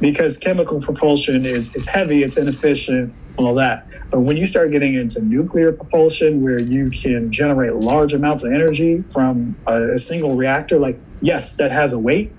[0.00, 3.86] because chemical propulsion is it's heavy, it's inefficient, all that.
[4.10, 8.52] But when you start getting into nuclear propulsion, where you can generate large amounts of
[8.52, 12.32] energy from a, a single reactor, like yes, that has a weight,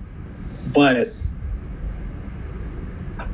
[0.72, 1.12] but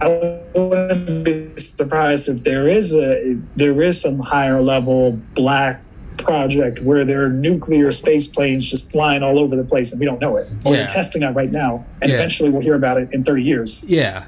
[0.01, 5.84] I wouldn't be surprised if there is a there is some higher level black
[6.19, 10.07] project where there are nuclear space planes just flying all over the place and we
[10.07, 10.49] don't know it.
[10.65, 10.79] Or Yeah.
[10.81, 12.17] they're testing that right now, and Yeah.
[12.17, 13.85] eventually we'll hear about it in 30 years.
[13.89, 14.25] Yeah.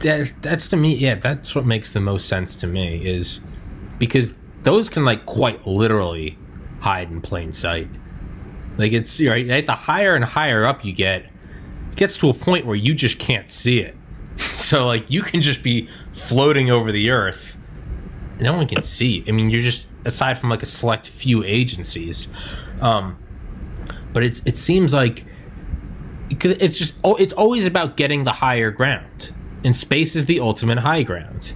[0.00, 3.40] That's, that's to me, yeah, that's what makes the most sense to me is
[3.98, 6.38] because those can like quite literally
[6.80, 7.88] hide in plain sight.
[8.76, 11.22] Like it's right, the higher and higher up you get,
[11.90, 13.94] it gets to a point where you just can't see it.
[14.54, 17.56] So like you can just be floating over the earth.
[18.38, 19.24] No one can see.
[19.26, 22.28] I mean, you're just aside from like a select few agencies.
[22.80, 23.18] Um
[24.12, 25.24] but it's it seems like
[26.28, 29.32] because it's just oh, it's always about getting the higher ground
[29.64, 31.54] and space is the ultimate high ground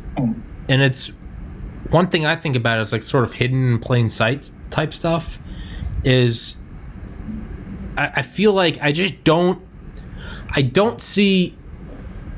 [0.68, 1.08] and it's
[1.90, 5.38] one thing i think about is like sort of hidden in plain sight type stuff
[6.04, 6.56] is
[7.96, 9.62] I, I feel like i just don't
[10.50, 11.56] i don't see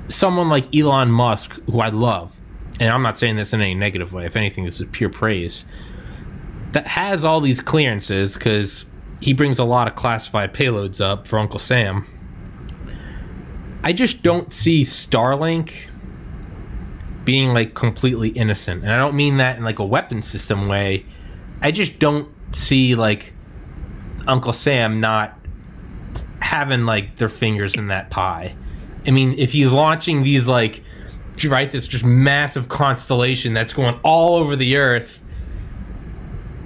[0.09, 2.41] someone like elon musk who i love
[2.81, 5.65] and i'm not saying this in any negative way if anything this is pure praise
[6.75, 8.85] that has all these clearances because
[9.21, 12.07] he brings a lot of classified payloads up for Uncle Sam.
[13.83, 15.89] I just don't see Starlink
[17.25, 18.83] being like completely innocent.
[18.83, 21.07] And I don't mean that in like a weapon system way.
[21.63, 23.33] I just don't see like
[24.27, 25.39] Uncle Sam not
[26.41, 28.57] having like their fingers in that pie.
[29.07, 30.83] I mean, if he's launching these like
[31.45, 35.24] right this just massive constellation that's going all over the earth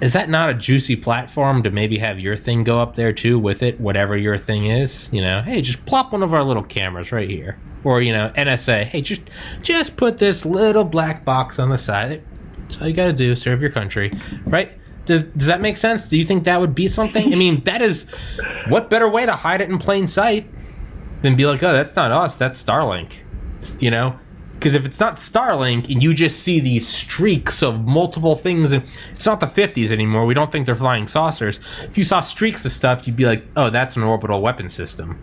[0.01, 3.37] is that not a juicy platform to maybe have your thing go up there too
[3.37, 5.09] with it, whatever your thing is?
[5.11, 8.31] You know, hey, just plop one of our little cameras right here, or you know,
[8.35, 9.21] NSA, hey, just
[9.61, 12.23] just put this little black box on the side.
[12.67, 14.11] That's all you got to do, serve your country,
[14.45, 14.71] right?
[15.05, 16.07] Does does that make sense?
[16.07, 17.33] Do you think that would be something?
[17.33, 18.05] I mean, that is
[18.69, 20.49] what better way to hide it in plain sight
[21.21, 23.13] than be like, oh, that's not us, that's Starlink,
[23.79, 24.17] you know?
[24.59, 28.83] Because if it's not Starlink and you just see these streaks of multiple things, and
[29.13, 31.61] it's not the 50s anymore, we don't think they're flying saucers.
[31.83, 35.17] If you saw streaks of stuff, you'd be like, oh, that's an orbital weapon system.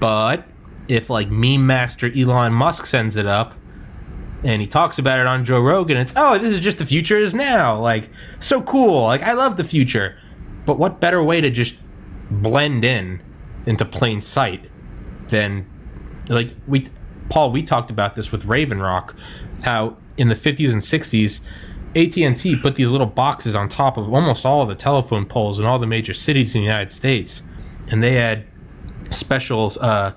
[0.00, 0.46] But
[0.88, 3.54] if, like, meme master Elon Musk sends it up
[4.42, 7.18] and he talks about it on Joe Rogan, it's, oh, this is just the future
[7.18, 7.78] is now.
[7.78, 8.08] Like,
[8.40, 9.02] so cool.
[9.02, 10.18] Like, I love the future.
[10.64, 11.74] But what better way to just
[12.30, 13.22] blend in
[13.66, 14.70] into plain sight
[15.28, 15.66] than,
[16.30, 16.86] like, we.
[17.28, 19.14] Paul, we talked about this with Raven Rock,
[19.62, 21.40] how in the 50s and 60s,
[21.96, 25.64] AT&T put these little boxes on top of almost all of the telephone poles in
[25.64, 27.42] all the major cities in the United States,
[27.90, 28.44] and they had
[29.10, 30.12] special uh,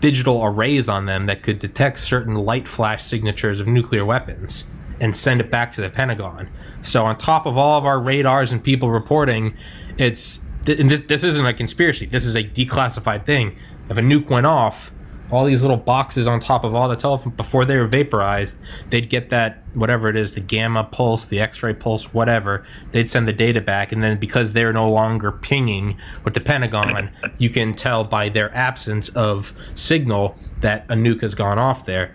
[0.00, 4.64] digital arrays on them that could detect certain light flash signatures of nuclear weapons
[5.00, 6.48] and send it back to the Pentagon.
[6.82, 9.56] So on top of all of our radars and people reporting,
[9.98, 12.06] it's and this isn't a conspiracy.
[12.06, 13.56] This is a declassified thing.
[13.90, 14.92] If a nuke went off,
[15.32, 18.56] all these little boxes on top of all the telephone before they were vaporized,
[18.90, 22.66] they'd get that whatever it is, the gamma pulse, the X-ray pulse, whatever.
[22.92, 27.10] They'd send the data back, and then because they're no longer pinging with the Pentagon,
[27.38, 32.14] you can tell by their absence of signal that a nuke has gone off there.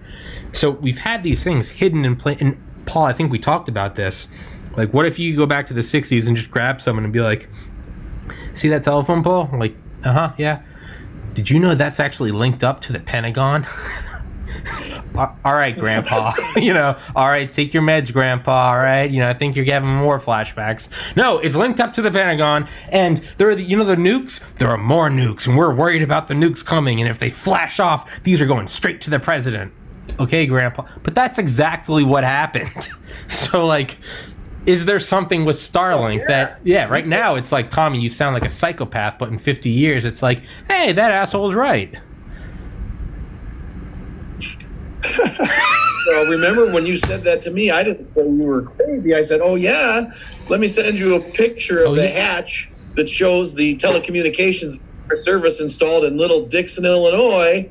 [0.54, 2.38] So we've had these things hidden in plain.
[2.40, 4.28] And Paul, I think we talked about this.
[4.76, 7.22] Like, what if you go back to the '60s and just grab someone and be
[7.22, 7.50] like,
[8.54, 9.50] "See that telephone pole?
[9.52, 10.62] Like, uh huh, yeah."
[11.38, 13.68] Did you know that's actually linked up to the Pentagon?
[15.16, 16.34] all right, Grandpa.
[16.56, 18.72] you know, all right, take your meds, Grandpa.
[18.72, 20.88] All right, you know, I think you're having more flashbacks.
[21.16, 24.40] No, it's linked up to the Pentagon, and there are, the, you know, the nukes.
[24.56, 27.00] There are more nukes, and we're worried about the nukes coming.
[27.00, 29.72] And if they flash off, these are going straight to the president.
[30.20, 30.88] Okay, Grandpa.
[31.04, 32.90] But that's exactly what happened.
[33.28, 34.00] so, like,
[34.68, 36.28] is there something with Starlink oh, yeah.
[36.28, 39.70] that yeah, right now it's like Tommy, you sound like a psychopath, but in 50
[39.70, 41.96] years it's like, hey, that asshole's right.
[46.08, 49.16] well, remember when you said that to me, I didn't say you were crazy.
[49.16, 50.12] I said, "Oh yeah,
[50.50, 52.34] let me send you a picture of oh, the yeah.
[52.36, 54.82] hatch that shows the telecommunications
[55.14, 57.70] service installed in Little Dixon, Illinois,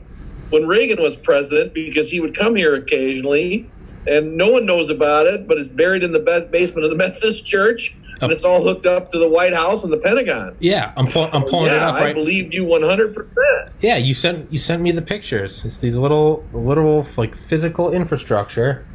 [0.49, 3.69] when Reagan was president, because he would come here occasionally."
[4.07, 7.45] And no one knows about it, but it's buried in the basement of the Methodist
[7.45, 10.57] Church, and it's all hooked up to the White House and the Pentagon.
[10.61, 11.95] Yeah, I'm, pull, I'm pulling yeah, it up.
[11.97, 12.11] Right?
[12.11, 13.15] I believed you 100.
[13.15, 15.65] percent Yeah, you sent you sent me the pictures.
[15.65, 18.87] It's these little little like physical infrastructure,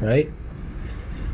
[0.00, 0.30] right?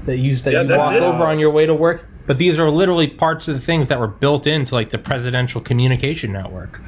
[0.05, 1.03] That you that yeah, you walk it.
[1.03, 2.07] over on your way to work.
[2.27, 5.61] But these are literally parts of the things that were built into like the presidential
[5.61, 6.81] communication network.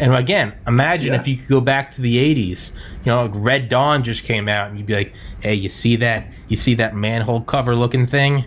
[0.00, 1.20] And again, imagine yeah.
[1.20, 2.72] if you could go back to the 80s.
[3.04, 5.96] You know, like Red Dawn just came out, and you'd be like, "Hey, you see
[5.96, 6.26] that?
[6.48, 8.46] You see that manhole cover looking thing?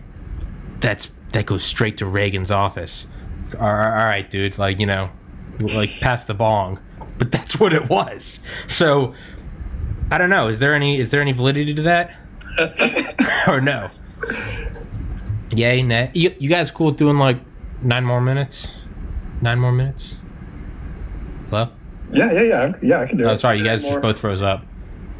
[0.80, 3.08] That's that goes straight to Reagan's office."
[3.60, 4.58] All right, all right, dude.
[4.58, 5.10] Like you know,
[5.60, 6.80] like pass the bong.
[7.18, 8.39] But that's what it was.
[8.68, 9.14] So
[10.12, 10.48] I don't know.
[10.48, 12.16] Is there any is there any validity to that,
[13.48, 13.89] or no?
[15.56, 16.12] Yay, nay.
[16.14, 17.39] You, you guys cool doing like
[17.82, 18.82] nine more minutes?
[19.41, 20.18] Nine more minutes?
[21.50, 21.70] Hello?
[22.12, 22.74] Yeah, yeah, yeah.
[22.82, 23.34] Yeah, I can do oh, it.
[23.34, 24.66] Oh, sorry, you guys just both froze up.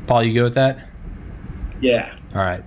[0.08, 0.90] Paul, you good with that?
[1.82, 2.16] Yeah.
[2.34, 2.64] All right.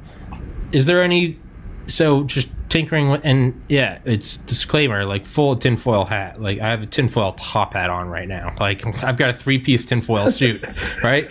[0.73, 1.39] Is there any.
[1.87, 6.41] So just tinkering with, and yeah, it's disclaimer like full tinfoil hat.
[6.41, 8.55] Like I have a tinfoil top hat on right now.
[8.59, 10.63] Like I've got a three piece tinfoil suit,
[11.03, 11.27] right?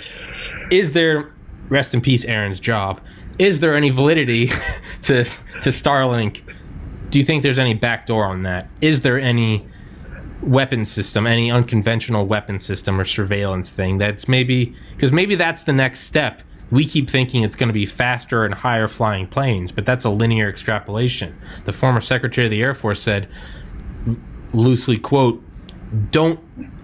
[0.70, 1.34] Is there,
[1.70, 3.02] rest in peace, Aaron's job?
[3.40, 4.48] Is there any validity
[5.04, 6.42] to to Starlink?
[7.10, 8.70] Do you think there's any backdoor on that?
[8.82, 9.66] Is there any
[10.42, 15.74] weapon system, any unconventional weapon system or surveillance thing that's maybe because maybe that's the
[15.74, 16.42] next step.
[16.72, 20.10] We keep thinking it's going to be faster and higher flying planes, but that's a
[20.10, 21.36] linear extrapolation.
[21.66, 23.28] The former Secretary of the Air Force said,
[24.54, 25.44] loosely quote,
[26.12, 26.40] "Don't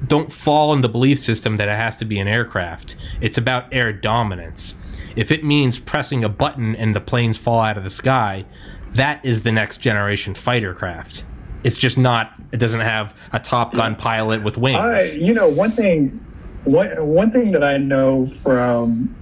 [0.08, 2.95] don't fall in the belief system that it has to be an aircraft.
[3.22, 4.76] It's about air dominance.
[5.16, 8.45] If it means pressing a button and the planes fall out of the sky,
[8.93, 11.24] that is the next generation fighter craft."
[11.66, 12.39] It's just not.
[12.51, 14.78] It doesn't have a Top Gun pilot with wings.
[14.78, 16.24] I, you know, one thing,
[16.63, 19.16] one one thing that I know from,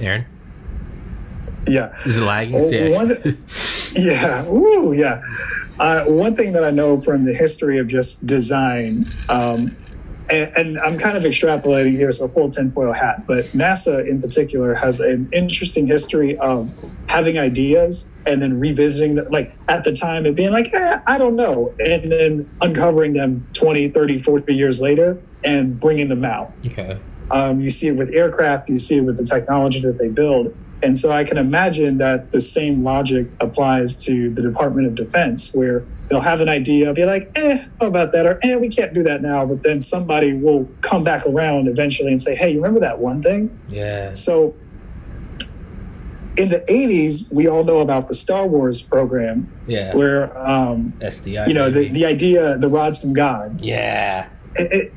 [0.00, 0.24] Aaron.
[1.66, 1.94] Yeah.
[2.06, 2.56] Is it lagging?
[2.56, 3.38] Oh, one,
[3.94, 4.48] yeah.
[4.48, 5.22] Ooh, yeah.
[5.78, 9.76] Uh, one thing that I know from the history of just design um,
[10.32, 14.74] and, and, I'm kind of extrapolating here, so full tinfoil hat, but NASA in particular
[14.74, 16.70] has an interesting history of
[17.06, 21.18] having ideas and then revisiting them, like at the time and being like, eh, I
[21.18, 26.52] don't know, and then uncovering them 20, 30, 40 years later and bringing them out.
[26.66, 26.98] Okay.
[27.30, 30.56] Um, you see it with aircraft, you see it with the technology that they build.
[30.82, 35.54] And so I can imagine that the same logic applies to the Department of Defense,
[35.54, 38.26] where they'll have an idea, be like, eh, how about that?
[38.26, 39.46] Or, eh, we can't do that now.
[39.46, 43.22] But then somebody will come back around eventually and say, hey, you remember that one
[43.22, 43.58] thing?
[43.68, 44.12] Yeah.
[44.12, 44.54] So
[46.36, 49.50] in the 80s, we all know about the Star Wars program.
[49.66, 49.94] Yeah.
[49.94, 51.48] Where, um, SDI.
[51.48, 53.60] You know, the, the idea, the rods from God.
[53.60, 54.28] Yeah.
[54.56, 54.94] It, it,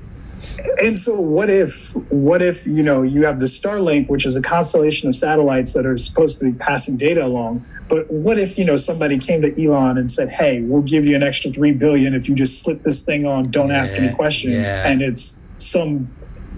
[0.82, 4.42] and so what if what if you know you have the starlink which is a
[4.42, 8.66] constellation of satellites that are supposed to be passing data along but what if you
[8.66, 12.14] know somebody came to elon and said hey we'll give you an extra 3 billion
[12.14, 14.88] if you just slip this thing on don't yeah, ask any questions yeah.
[14.88, 16.10] and it's some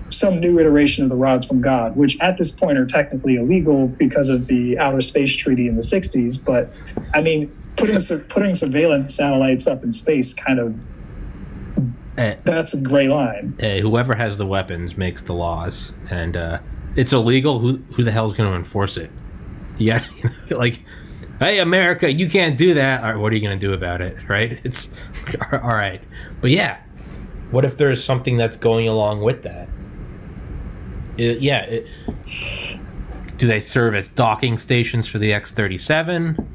[0.10, 3.90] some new iteration of the rods from God, which at this point are technically illegal
[3.90, 6.46] because of the Outer Space Treaty in the 60s.
[6.46, 6.72] But
[7.14, 8.00] I mean, putting
[8.30, 10.76] putting surveillance satellites up in space kind of
[12.18, 13.56] Eh, that's a gray line.
[13.60, 16.60] eh, whoever has the weapons makes the laws, and uh,
[16.96, 17.60] it's illegal.
[17.60, 19.12] Who who the hell's going to enforce it?
[19.78, 20.04] Yeah,
[20.50, 20.84] like,
[21.40, 23.04] hey, America, you can't do that.
[23.04, 24.18] All right, what are you going to do about it?
[24.28, 24.60] Right?
[24.64, 24.90] It's
[25.52, 26.02] all right,
[26.42, 26.78] but yeah,
[27.52, 29.70] what if there's something that's going along with that?
[31.18, 31.88] It- yeah, it,
[33.38, 36.48] do they serve as docking stations for the X thirty seven?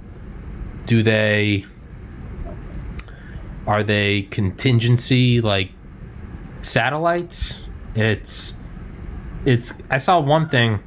[0.86, 1.64] Do they?
[3.66, 5.70] Are they contingency like
[6.60, 7.66] satellites?
[7.94, 8.52] It's
[9.44, 9.72] it's.
[9.90, 10.80] I saw one thing,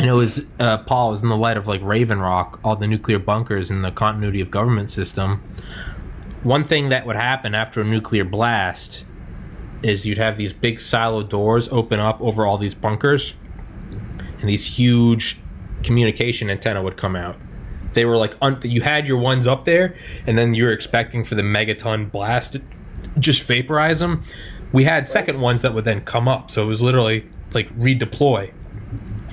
[0.00, 2.86] and it was uh, Paul was in the light of like Raven Rock, all the
[2.86, 5.42] nuclear bunkers and the continuity of government system.
[6.42, 9.04] One thing that would happen after a nuclear blast
[9.82, 13.34] is you'd have these big silo doors open up over all these bunkers,
[14.40, 15.36] and these huge
[15.82, 17.36] communication antenna would come out.
[17.92, 19.94] They were like un- you had your ones up there,
[20.26, 22.62] and then you were expecting for the megaton blast to
[23.18, 24.22] just vaporize them.
[24.72, 28.54] We had second ones that would then come up, so it was literally like redeploy.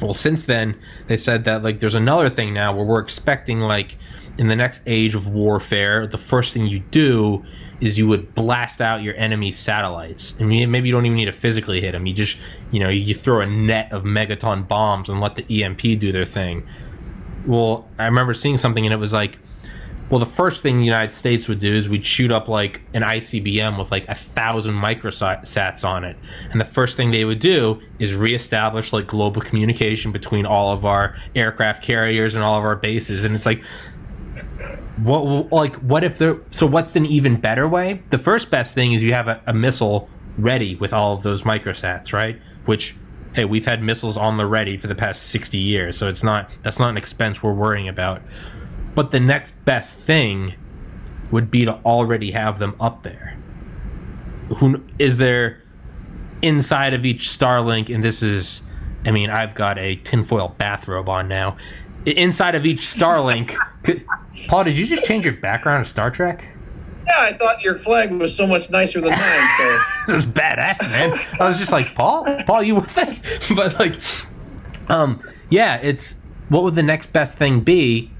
[0.01, 3.97] Well, since then, they said that like there's another thing now where we're expecting like
[4.37, 7.43] in the next age of warfare, the first thing you do
[7.79, 10.35] is you would blast out your enemy's satellites.
[10.39, 12.05] I mean, maybe you don't even need to physically hit them.
[12.05, 12.37] You just,
[12.71, 16.25] you know, you throw a net of megaton bombs and let the EMP do their
[16.25, 16.67] thing.
[17.45, 19.37] Well, I remember seeing something and it was like,
[20.09, 23.01] well, the first thing the United States would do is we'd shoot up like an
[23.01, 26.15] ICBM with like a thousand microsats on it.
[26.51, 30.85] And the first thing they would do is reestablish like global communication between all of
[30.85, 33.25] our aircraft carriers and all of our bases.
[33.25, 33.63] And it's like,
[34.97, 38.93] what like what if there so what's an even better way the first best thing
[38.93, 42.95] is you have a, a missile ready with all of those microsats right which
[43.35, 46.49] hey we've had missiles on the ready for the past 60 years so it's not
[46.63, 48.23] that's not an expense we're worrying about
[48.97, 50.55] but the next best thing
[51.29, 53.37] would be to already have them up there
[54.57, 55.61] who is there
[56.41, 58.63] inside of each starlink and this is
[59.05, 61.55] i mean i've got a tinfoil bathrobe on now
[62.07, 64.03] inside of each starlink could,
[64.47, 66.49] paul did you just change your background to star trek
[67.05, 69.47] Yeah, I thought your flag was so much nicer than mine.
[69.57, 69.79] So
[70.09, 71.17] it was badass, man.
[71.39, 73.21] I was just like, Paul, Paul, you with us?
[73.55, 73.95] But like,
[74.89, 76.15] um, yeah, it's
[76.49, 78.11] what would the next best thing be?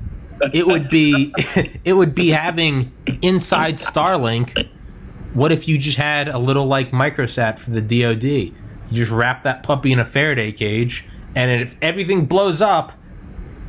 [0.54, 1.34] It would be,
[1.84, 2.92] it would be having
[3.22, 4.70] inside Starlink.
[5.34, 8.24] What if you just had a little like microsat for the DoD?
[8.24, 8.54] You
[8.92, 11.06] just wrap that puppy in a Faraday cage,
[11.36, 12.94] and if everything blows up,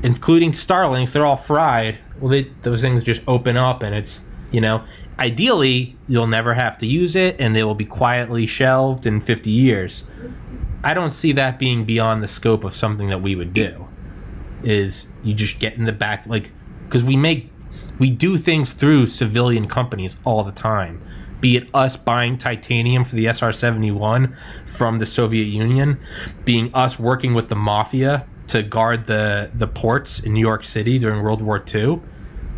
[0.02, 1.98] including Starlinks, they're all fried.
[2.20, 4.84] Well, they, those things just open up, and it's you know,
[5.18, 9.50] ideally you'll never have to use it, and they will be quietly shelved in 50
[9.50, 10.04] years.
[10.82, 13.88] I don't see that being beyond the scope of something that we would do.
[14.62, 16.52] Is you just get in the back, like,
[16.88, 17.50] because we make,
[17.98, 21.02] we do things through civilian companies all the time.
[21.40, 24.36] Be it us buying titanium for the SR 71
[24.66, 26.00] from the Soviet Union,
[26.44, 30.98] being us working with the mafia to guard the, the ports in New York City
[30.98, 32.00] during World War II.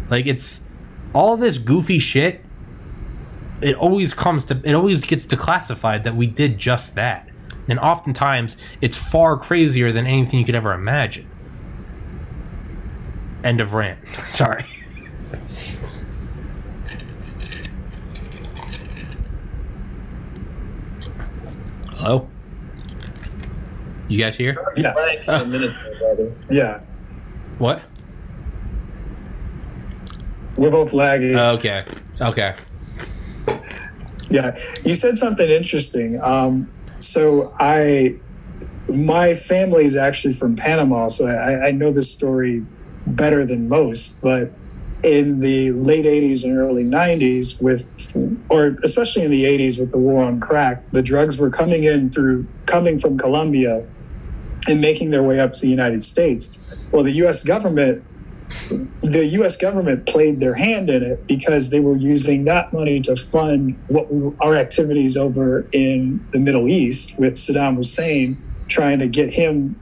[0.09, 0.61] Like, it's
[1.12, 2.43] all this goofy shit.
[3.61, 7.28] It always comes to, it always gets declassified that we did just that.
[7.69, 11.30] And oftentimes, it's far crazier than anything you could ever imagine.
[13.44, 14.06] End of rant.
[14.26, 14.64] Sorry.
[21.92, 22.28] Hello?
[24.08, 24.56] You guys here?
[24.76, 24.92] Yeah.
[24.94, 26.34] flag for a minute, there, brother.
[26.50, 26.80] Yeah,
[27.58, 27.82] What?
[30.56, 31.36] we're both lagging.
[31.38, 31.80] Okay.
[32.20, 32.54] Okay.
[34.28, 36.20] Yeah, you said something interesting.
[36.20, 38.16] Um, so I,
[38.88, 42.64] my family is actually from Panama, so I, I know this story
[43.16, 44.20] better than most.
[44.23, 44.53] But
[45.03, 48.12] in the late '80s and early '90s, with
[48.49, 52.11] or especially in the '80s with the war on crack, the drugs were coming in
[52.11, 53.87] through coming from Colombia
[54.66, 56.59] and making their way up to the United States.
[56.93, 57.43] Well, the U.S.
[57.45, 58.05] government
[59.03, 59.57] the U.S.
[59.57, 64.09] government played their hand in it because they were using that money to fund what
[64.41, 69.78] our activities over in the Middle East with Saddam Hussein, trying to get him,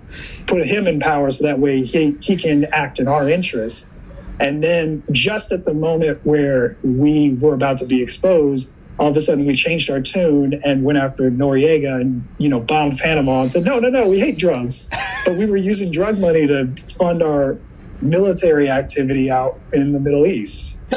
[0.46, 3.94] put him in power, so that way he he can act in our interest.
[4.40, 9.16] And then, just at the moment where we were about to be exposed, all of
[9.16, 13.42] a sudden we changed our tune and went after Noriega and you know bombed Panama
[13.42, 14.90] and said, no, no, no, we hate drugs,
[15.24, 17.58] but we were using drug money to fund our
[18.00, 20.82] military activity out in the Middle East.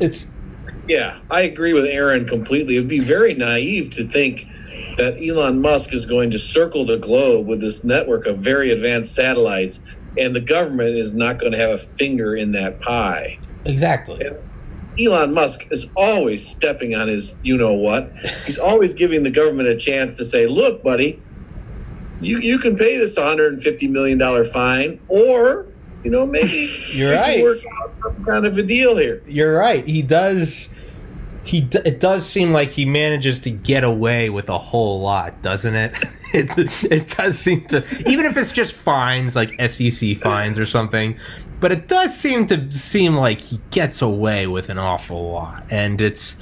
[0.00, 0.26] It's
[0.88, 2.76] Yeah, I agree with Aaron completely.
[2.76, 4.48] It'd be very naive to think
[4.98, 9.14] that Elon Musk is going to circle the globe with this network of very advanced
[9.14, 9.82] satellites,
[10.18, 13.38] and the government is not going to have a finger in that pie.
[13.64, 14.28] Exactly.
[15.00, 18.12] Elon Musk is always stepping on his you know what.
[18.44, 21.22] He's always giving the government a chance to say, look, buddy,
[22.20, 25.66] you, you can pay this $150 million fine, or,
[26.04, 27.42] you know, maybe You're right.
[27.42, 29.22] work out some kind of a deal here.
[29.26, 29.86] You're right.
[29.86, 30.68] He does.
[31.44, 35.42] He d- it does seem like he manages to get away with a whole lot,
[35.42, 35.92] doesn't it?
[36.34, 36.50] it
[36.84, 41.18] it does seem to, even if it's just fines like SEC fines or something,
[41.60, 46.00] but it does seem to seem like he gets away with an awful lot, and
[46.00, 46.36] it's.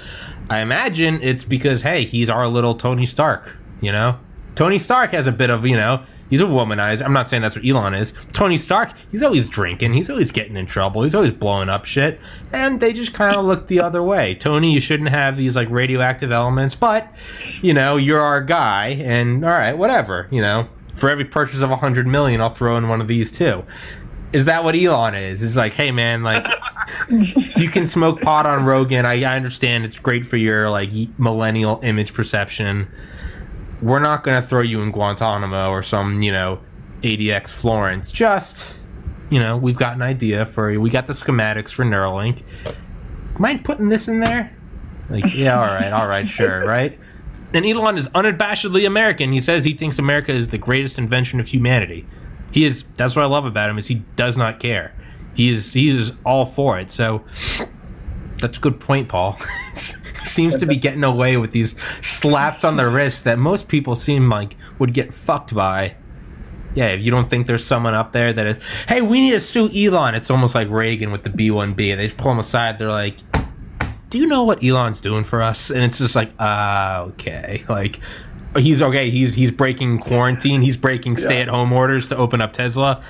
[0.49, 4.19] I imagine it's because hey, he's our little Tony Stark, you know.
[4.57, 6.05] Tony Stark has a bit of you know.
[6.31, 7.05] He's a womanizer.
[7.05, 8.15] I'm not saying that's what Elon is.
[8.33, 9.93] Tony Stark, he's always drinking.
[9.93, 11.03] He's always getting in trouble.
[11.03, 12.21] He's always blowing up shit.
[12.53, 14.37] And they just kind of look the other way.
[14.37, 17.13] Tony, you shouldn't have these like radioactive elements, but
[17.61, 20.69] you know, you're our guy and all right, whatever, you know.
[20.95, 23.65] For every purchase of a 100 million, I'll throw in one of these too.
[24.33, 25.43] Is that what Elon is?
[25.43, 26.47] It's like, hey man, like
[27.57, 29.05] you can smoke pot on Rogan.
[29.05, 32.89] I, I understand it's great for your like millennial image perception
[33.83, 36.61] we're not going to throw you in Guantanamo or some, you know,
[37.03, 38.13] ADX Florence.
[38.13, 38.81] Just,
[39.31, 40.81] you know, we've got an idea for you.
[40.81, 42.43] We got the schematics for Neuralink.
[43.39, 44.57] Mind putting this in there?
[45.09, 46.99] Like, yeah, all right, all right, sure, right?
[47.53, 49.33] And Elon is unabashedly American.
[49.33, 52.07] He says he thinks America is the greatest invention of humanity.
[52.53, 52.85] He is.
[52.97, 54.95] That's what I love about him is he does not care.
[55.35, 55.73] He is.
[55.73, 56.93] He is all for it.
[56.93, 57.25] So
[58.41, 59.39] that's a good point, Paul.
[60.25, 64.29] Seems to be getting away with these slaps on the wrist that most people seem
[64.29, 65.97] like would get fucked by.
[66.75, 69.41] Yeah, if you don't think there's someone up there that is, hey, we need to
[69.41, 70.15] sue Elon.
[70.15, 71.77] It's almost like Reagan with the B1B.
[71.77, 72.79] They just pull him aside.
[72.79, 73.17] They're like,
[74.11, 75.71] do you know what Elon's doing for us?
[75.71, 77.65] And it's just like, ah, okay.
[77.69, 78.01] Like,
[78.59, 79.11] he's okay.
[79.11, 80.63] He's he's breaking quarantine.
[80.63, 83.03] He's breaking stay-at-home orders to open up Tesla.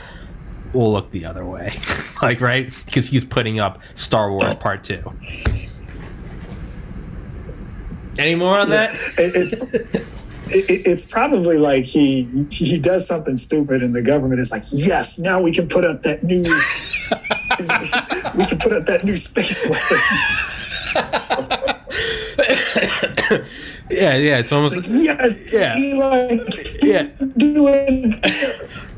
[0.73, 1.79] We'll look the other way,
[2.23, 5.13] like right because he's putting up Star Wars Part Two.
[8.19, 8.95] Any more on that?
[9.19, 9.53] It, it's
[10.53, 15.19] it, it's probably like he he does something stupid and the government is like, yes,
[15.19, 16.43] now we can put up that new
[18.37, 19.99] we can put up that new space weapon.
[23.91, 24.39] yeah, yeah.
[24.39, 25.77] It's almost It's like, yes, Yeah.
[25.79, 27.09] Elon, keep Yeah.
[27.37, 28.21] doing,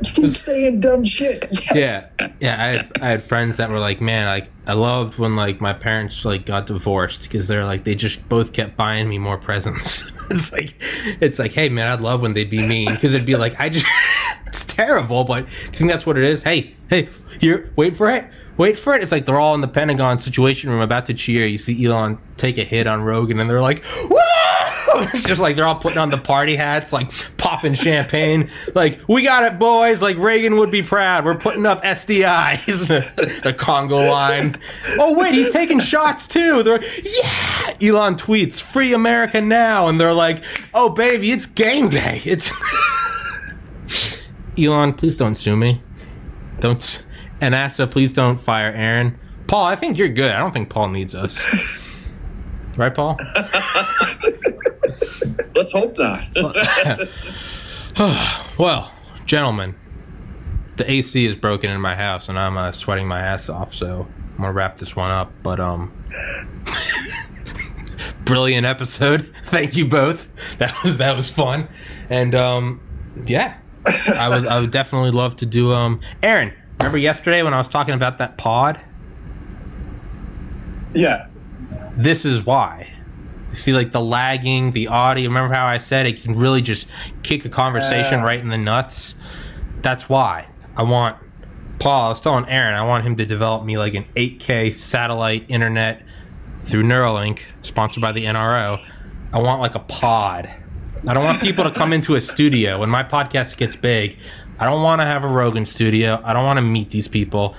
[0.05, 1.47] keep saying dumb shit.
[1.75, 2.13] Yes.
[2.21, 2.63] Yeah, yeah.
[2.63, 5.73] I had, I had friends that were like, man, like I loved when like my
[5.73, 10.03] parents like got divorced because they're like they just both kept buying me more presents.
[10.31, 10.75] it's like,
[11.21, 13.69] it's like, hey man, I'd love when they'd be mean because it'd be like, I
[13.69, 13.87] just,
[14.47, 16.43] it's terrible, but do you think that's what it is?
[16.43, 17.09] Hey, hey,
[17.41, 18.27] here, wait for it.
[18.57, 19.03] Wait for it.
[19.03, 21.47] It's like they're all in the Pentagon Situation Room about to cheer.
[21.47, 24.19] You see Elon take a hit on Rogan, and they're like, "Woo!"
[24.95, 28.51] It's just like they're all putting on the party hats, like popping champagne.
[28.75, 30.03] Like, we got it, boys.
[30.03, 31.25] Like Reagan would be proud.
[31.25, 32.63] We're putting up SDI.
[33.43, 34.57] the Congo line.
[34.99, 36.63] Oh wait, he's taking shots too.
[36.63, 37.75] They're yeah.
[37.81, 42.51] Elon tweets, "Free America now," and they're like, "Oh baby, it's game day." It's
[44.59, 44.93] Elon.
[44.93, 45.81] Please don't sue me.
[46.61, 47.03] Don't.
[47.43, 49.19] S- And NASA, please don't fire Aaron.
[49.47, 50.31] Paul, I think you're good.
[50.33, 51.41] I don't think Paul needs us.
[52.75, 53.19] Right, Paul?
[55.55, 56.27] Let's hope not.
[58.59, 58.91] Well,
[59.27, 59.75] gentlemen,
[60.77, 63.75] the AC is broken in my house, and I'm uh, sweating my ass off.
[63.75, 65.31] So I'm gonna wrap this one up.
[65.43, 65.93] But um,
[68.25, 69.27] brilliant episode.
[69.45, 70.57] Thank you both.
[70.59, 71.69] That was that was fun,
[72.09, 72.81] and um,
[73.27, 76.01] yeah, I would I would definitely love to do um.
[76.23, 78.81] Aaron, remember yesterday when I was talking about that pod?
[80.95, 81.27] Yeah.
[81.97, 82.93] this is why.
[83.51, 85.29] You see, like the lagging, the audio.
[85.29, 86.87] Remember how I said it can really just
[87.23, 88.25] kick a conversation Uh.
[88.25, 89.15] right in the nuts?
[89.83, 90.49] That's why.
[90.77, 91.17] I want
[91.79, 95.45] Paul, I was telling Aaron, I want him to develop me like an 8K satellite
[95.49, 96.03] internet
[96.63, 98.79] through Neuralink, sponsored by the NRO.
[99.33, 100.49] I want like a pod.
[101.09, 102.79] I don't want people to come into a studio.
[102.79, 104.19] When my podcast gets big,
[104.59, 106.21] I don't want to have a Rogan studio.
[106.25, 107.57] I don't want to meet these people.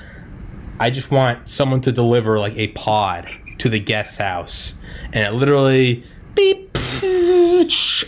[0.79, 3.27] I just want someone to deliver like a pod
[3.59, 4.75] to the guest house,
[5.11, 6.05] and it literally
[6.35, 6.77] beep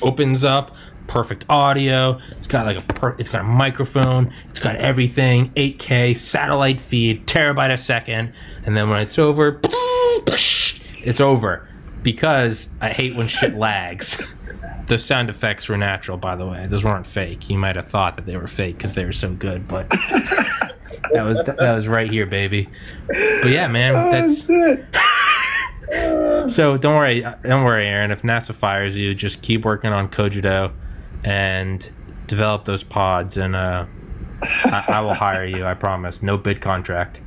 [0.02, 0.76] opens up.
[1.08, 2.20] Perfect audio.
[2.32, 4.34] It's got like a per- it's got a microphone.
[4.50, 5.52] It's got everything.
[5.52, 8.34] 8K satellite feed, terabyte a second,
[8.66, 11.70] and then when it's over, it's over.
[12.02, 14.22] Because I hate when shit lags.
[14.88, 16.68] Those sound effects were natural, by the way.
[16.68, 17.50] Those weren't fake.
[17.50, 19.90] You might have thought that they were fake because they were so good, but
[21.12, 22.70] that was that was right here, baby.
[23.08, 24.86] But yeah, man, Oh, that's shit.
[26.50, 28.12] So don't worry, don't worry, Aaron.
[28.12, 30.72] If NASA fires you, just keep working on Cogito
[31.24, 31.90] and
[32.28, 33.86] develop those pods, and uh,
[34.66, 35.66] I, I will hire you.
[35.66, 36.22] I promise.
[36.22, 37.22] No bid contract.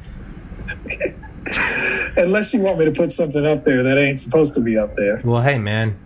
[2.17, 4.95] Unless you want me to put something up there that ain't supposed to be up
[4.97, 5.21] there.
[5.25, 5.99] Well, hey, man.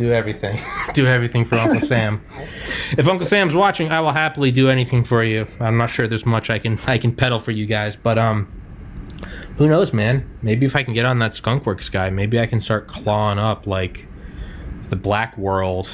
[0.00, 0.58] Do everything.
[0.94, 2.22] do everything for Uncle Sam.
[2.96, 5.46] If Uncle Sam's watching, I will happily do anything for you.
[5.60, 8.50] I'm not sure there's much I can I can peddle for you guys, but um
[9.58, 10.26] who knows, man?
[10.40, 13.66] Maybe if I can get on that Skunkworks guy, maybe I can start clawing up
[13.66, 14.08] like
[14.88, 15.90] the black world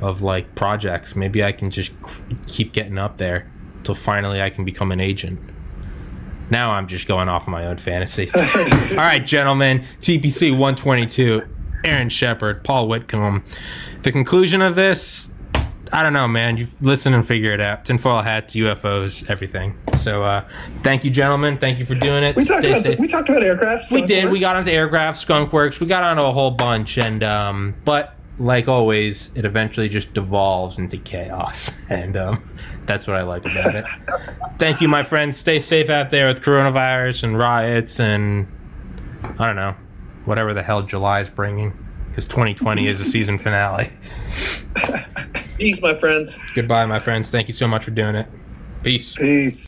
[0.00, 1.14] of like projects.
[1.14, 1.92] Maybe I can just
[2.46, 5.38] keep getting up there until finally I can become an agent.
[6.48, 8.30] Now I'm just going off of my own fantasy.
[8.34, 11.42] All right, gentlemen, TPC 122,
[11.84, 13.44] Aaron Shepard, Paul Whitcombe.
[14.02, 15.30] The conclusion of this,
[15.92, 16.56] I don't know, man.
[16.56, 17.84] You listen and figure it out.
[17.84, 19.76] Tinfoil hats, UFOs, everything.
[19.98, 20.48] So, uh,
[20.82, 21.58] thank you, gentlemen.
[21.58, 22.36] Thank you for doing it.
[22.36, 22.98] We talked Stay about safe.
[22.98, 23.84] we talked about aircraft.
[23.92, 24.30] We did.
[24.30, 24.42] We Skunkworks.
[24.42, 25.80] got onto aircraft, skunkworks.
[25.80, 30.78] We got onto a whole bunch, and um, but like always, it eventually just devolves
[30.78, 32.50] into chaos, and um,
[32.86, 33.84] that's what I like about it.
[34.58, 35.36] Thank you, my friends.
[35.38, 38.46] Stay safe out there with coronavirus and riots, and
[39.38, 39.74] I don't know,
[40.24, 41.72] whatever the hell July is bringing,
[42.08, 43.90] because 2020 is the season finale.
[45.58, 46.38] Peace, my friends.
[46.54, 47.30] Goodbye, my friends.
[47.30, 48.26] Thank you so much for doing it.
[48.82, 49.14] Peace.
[49.14, 49.66] Peace.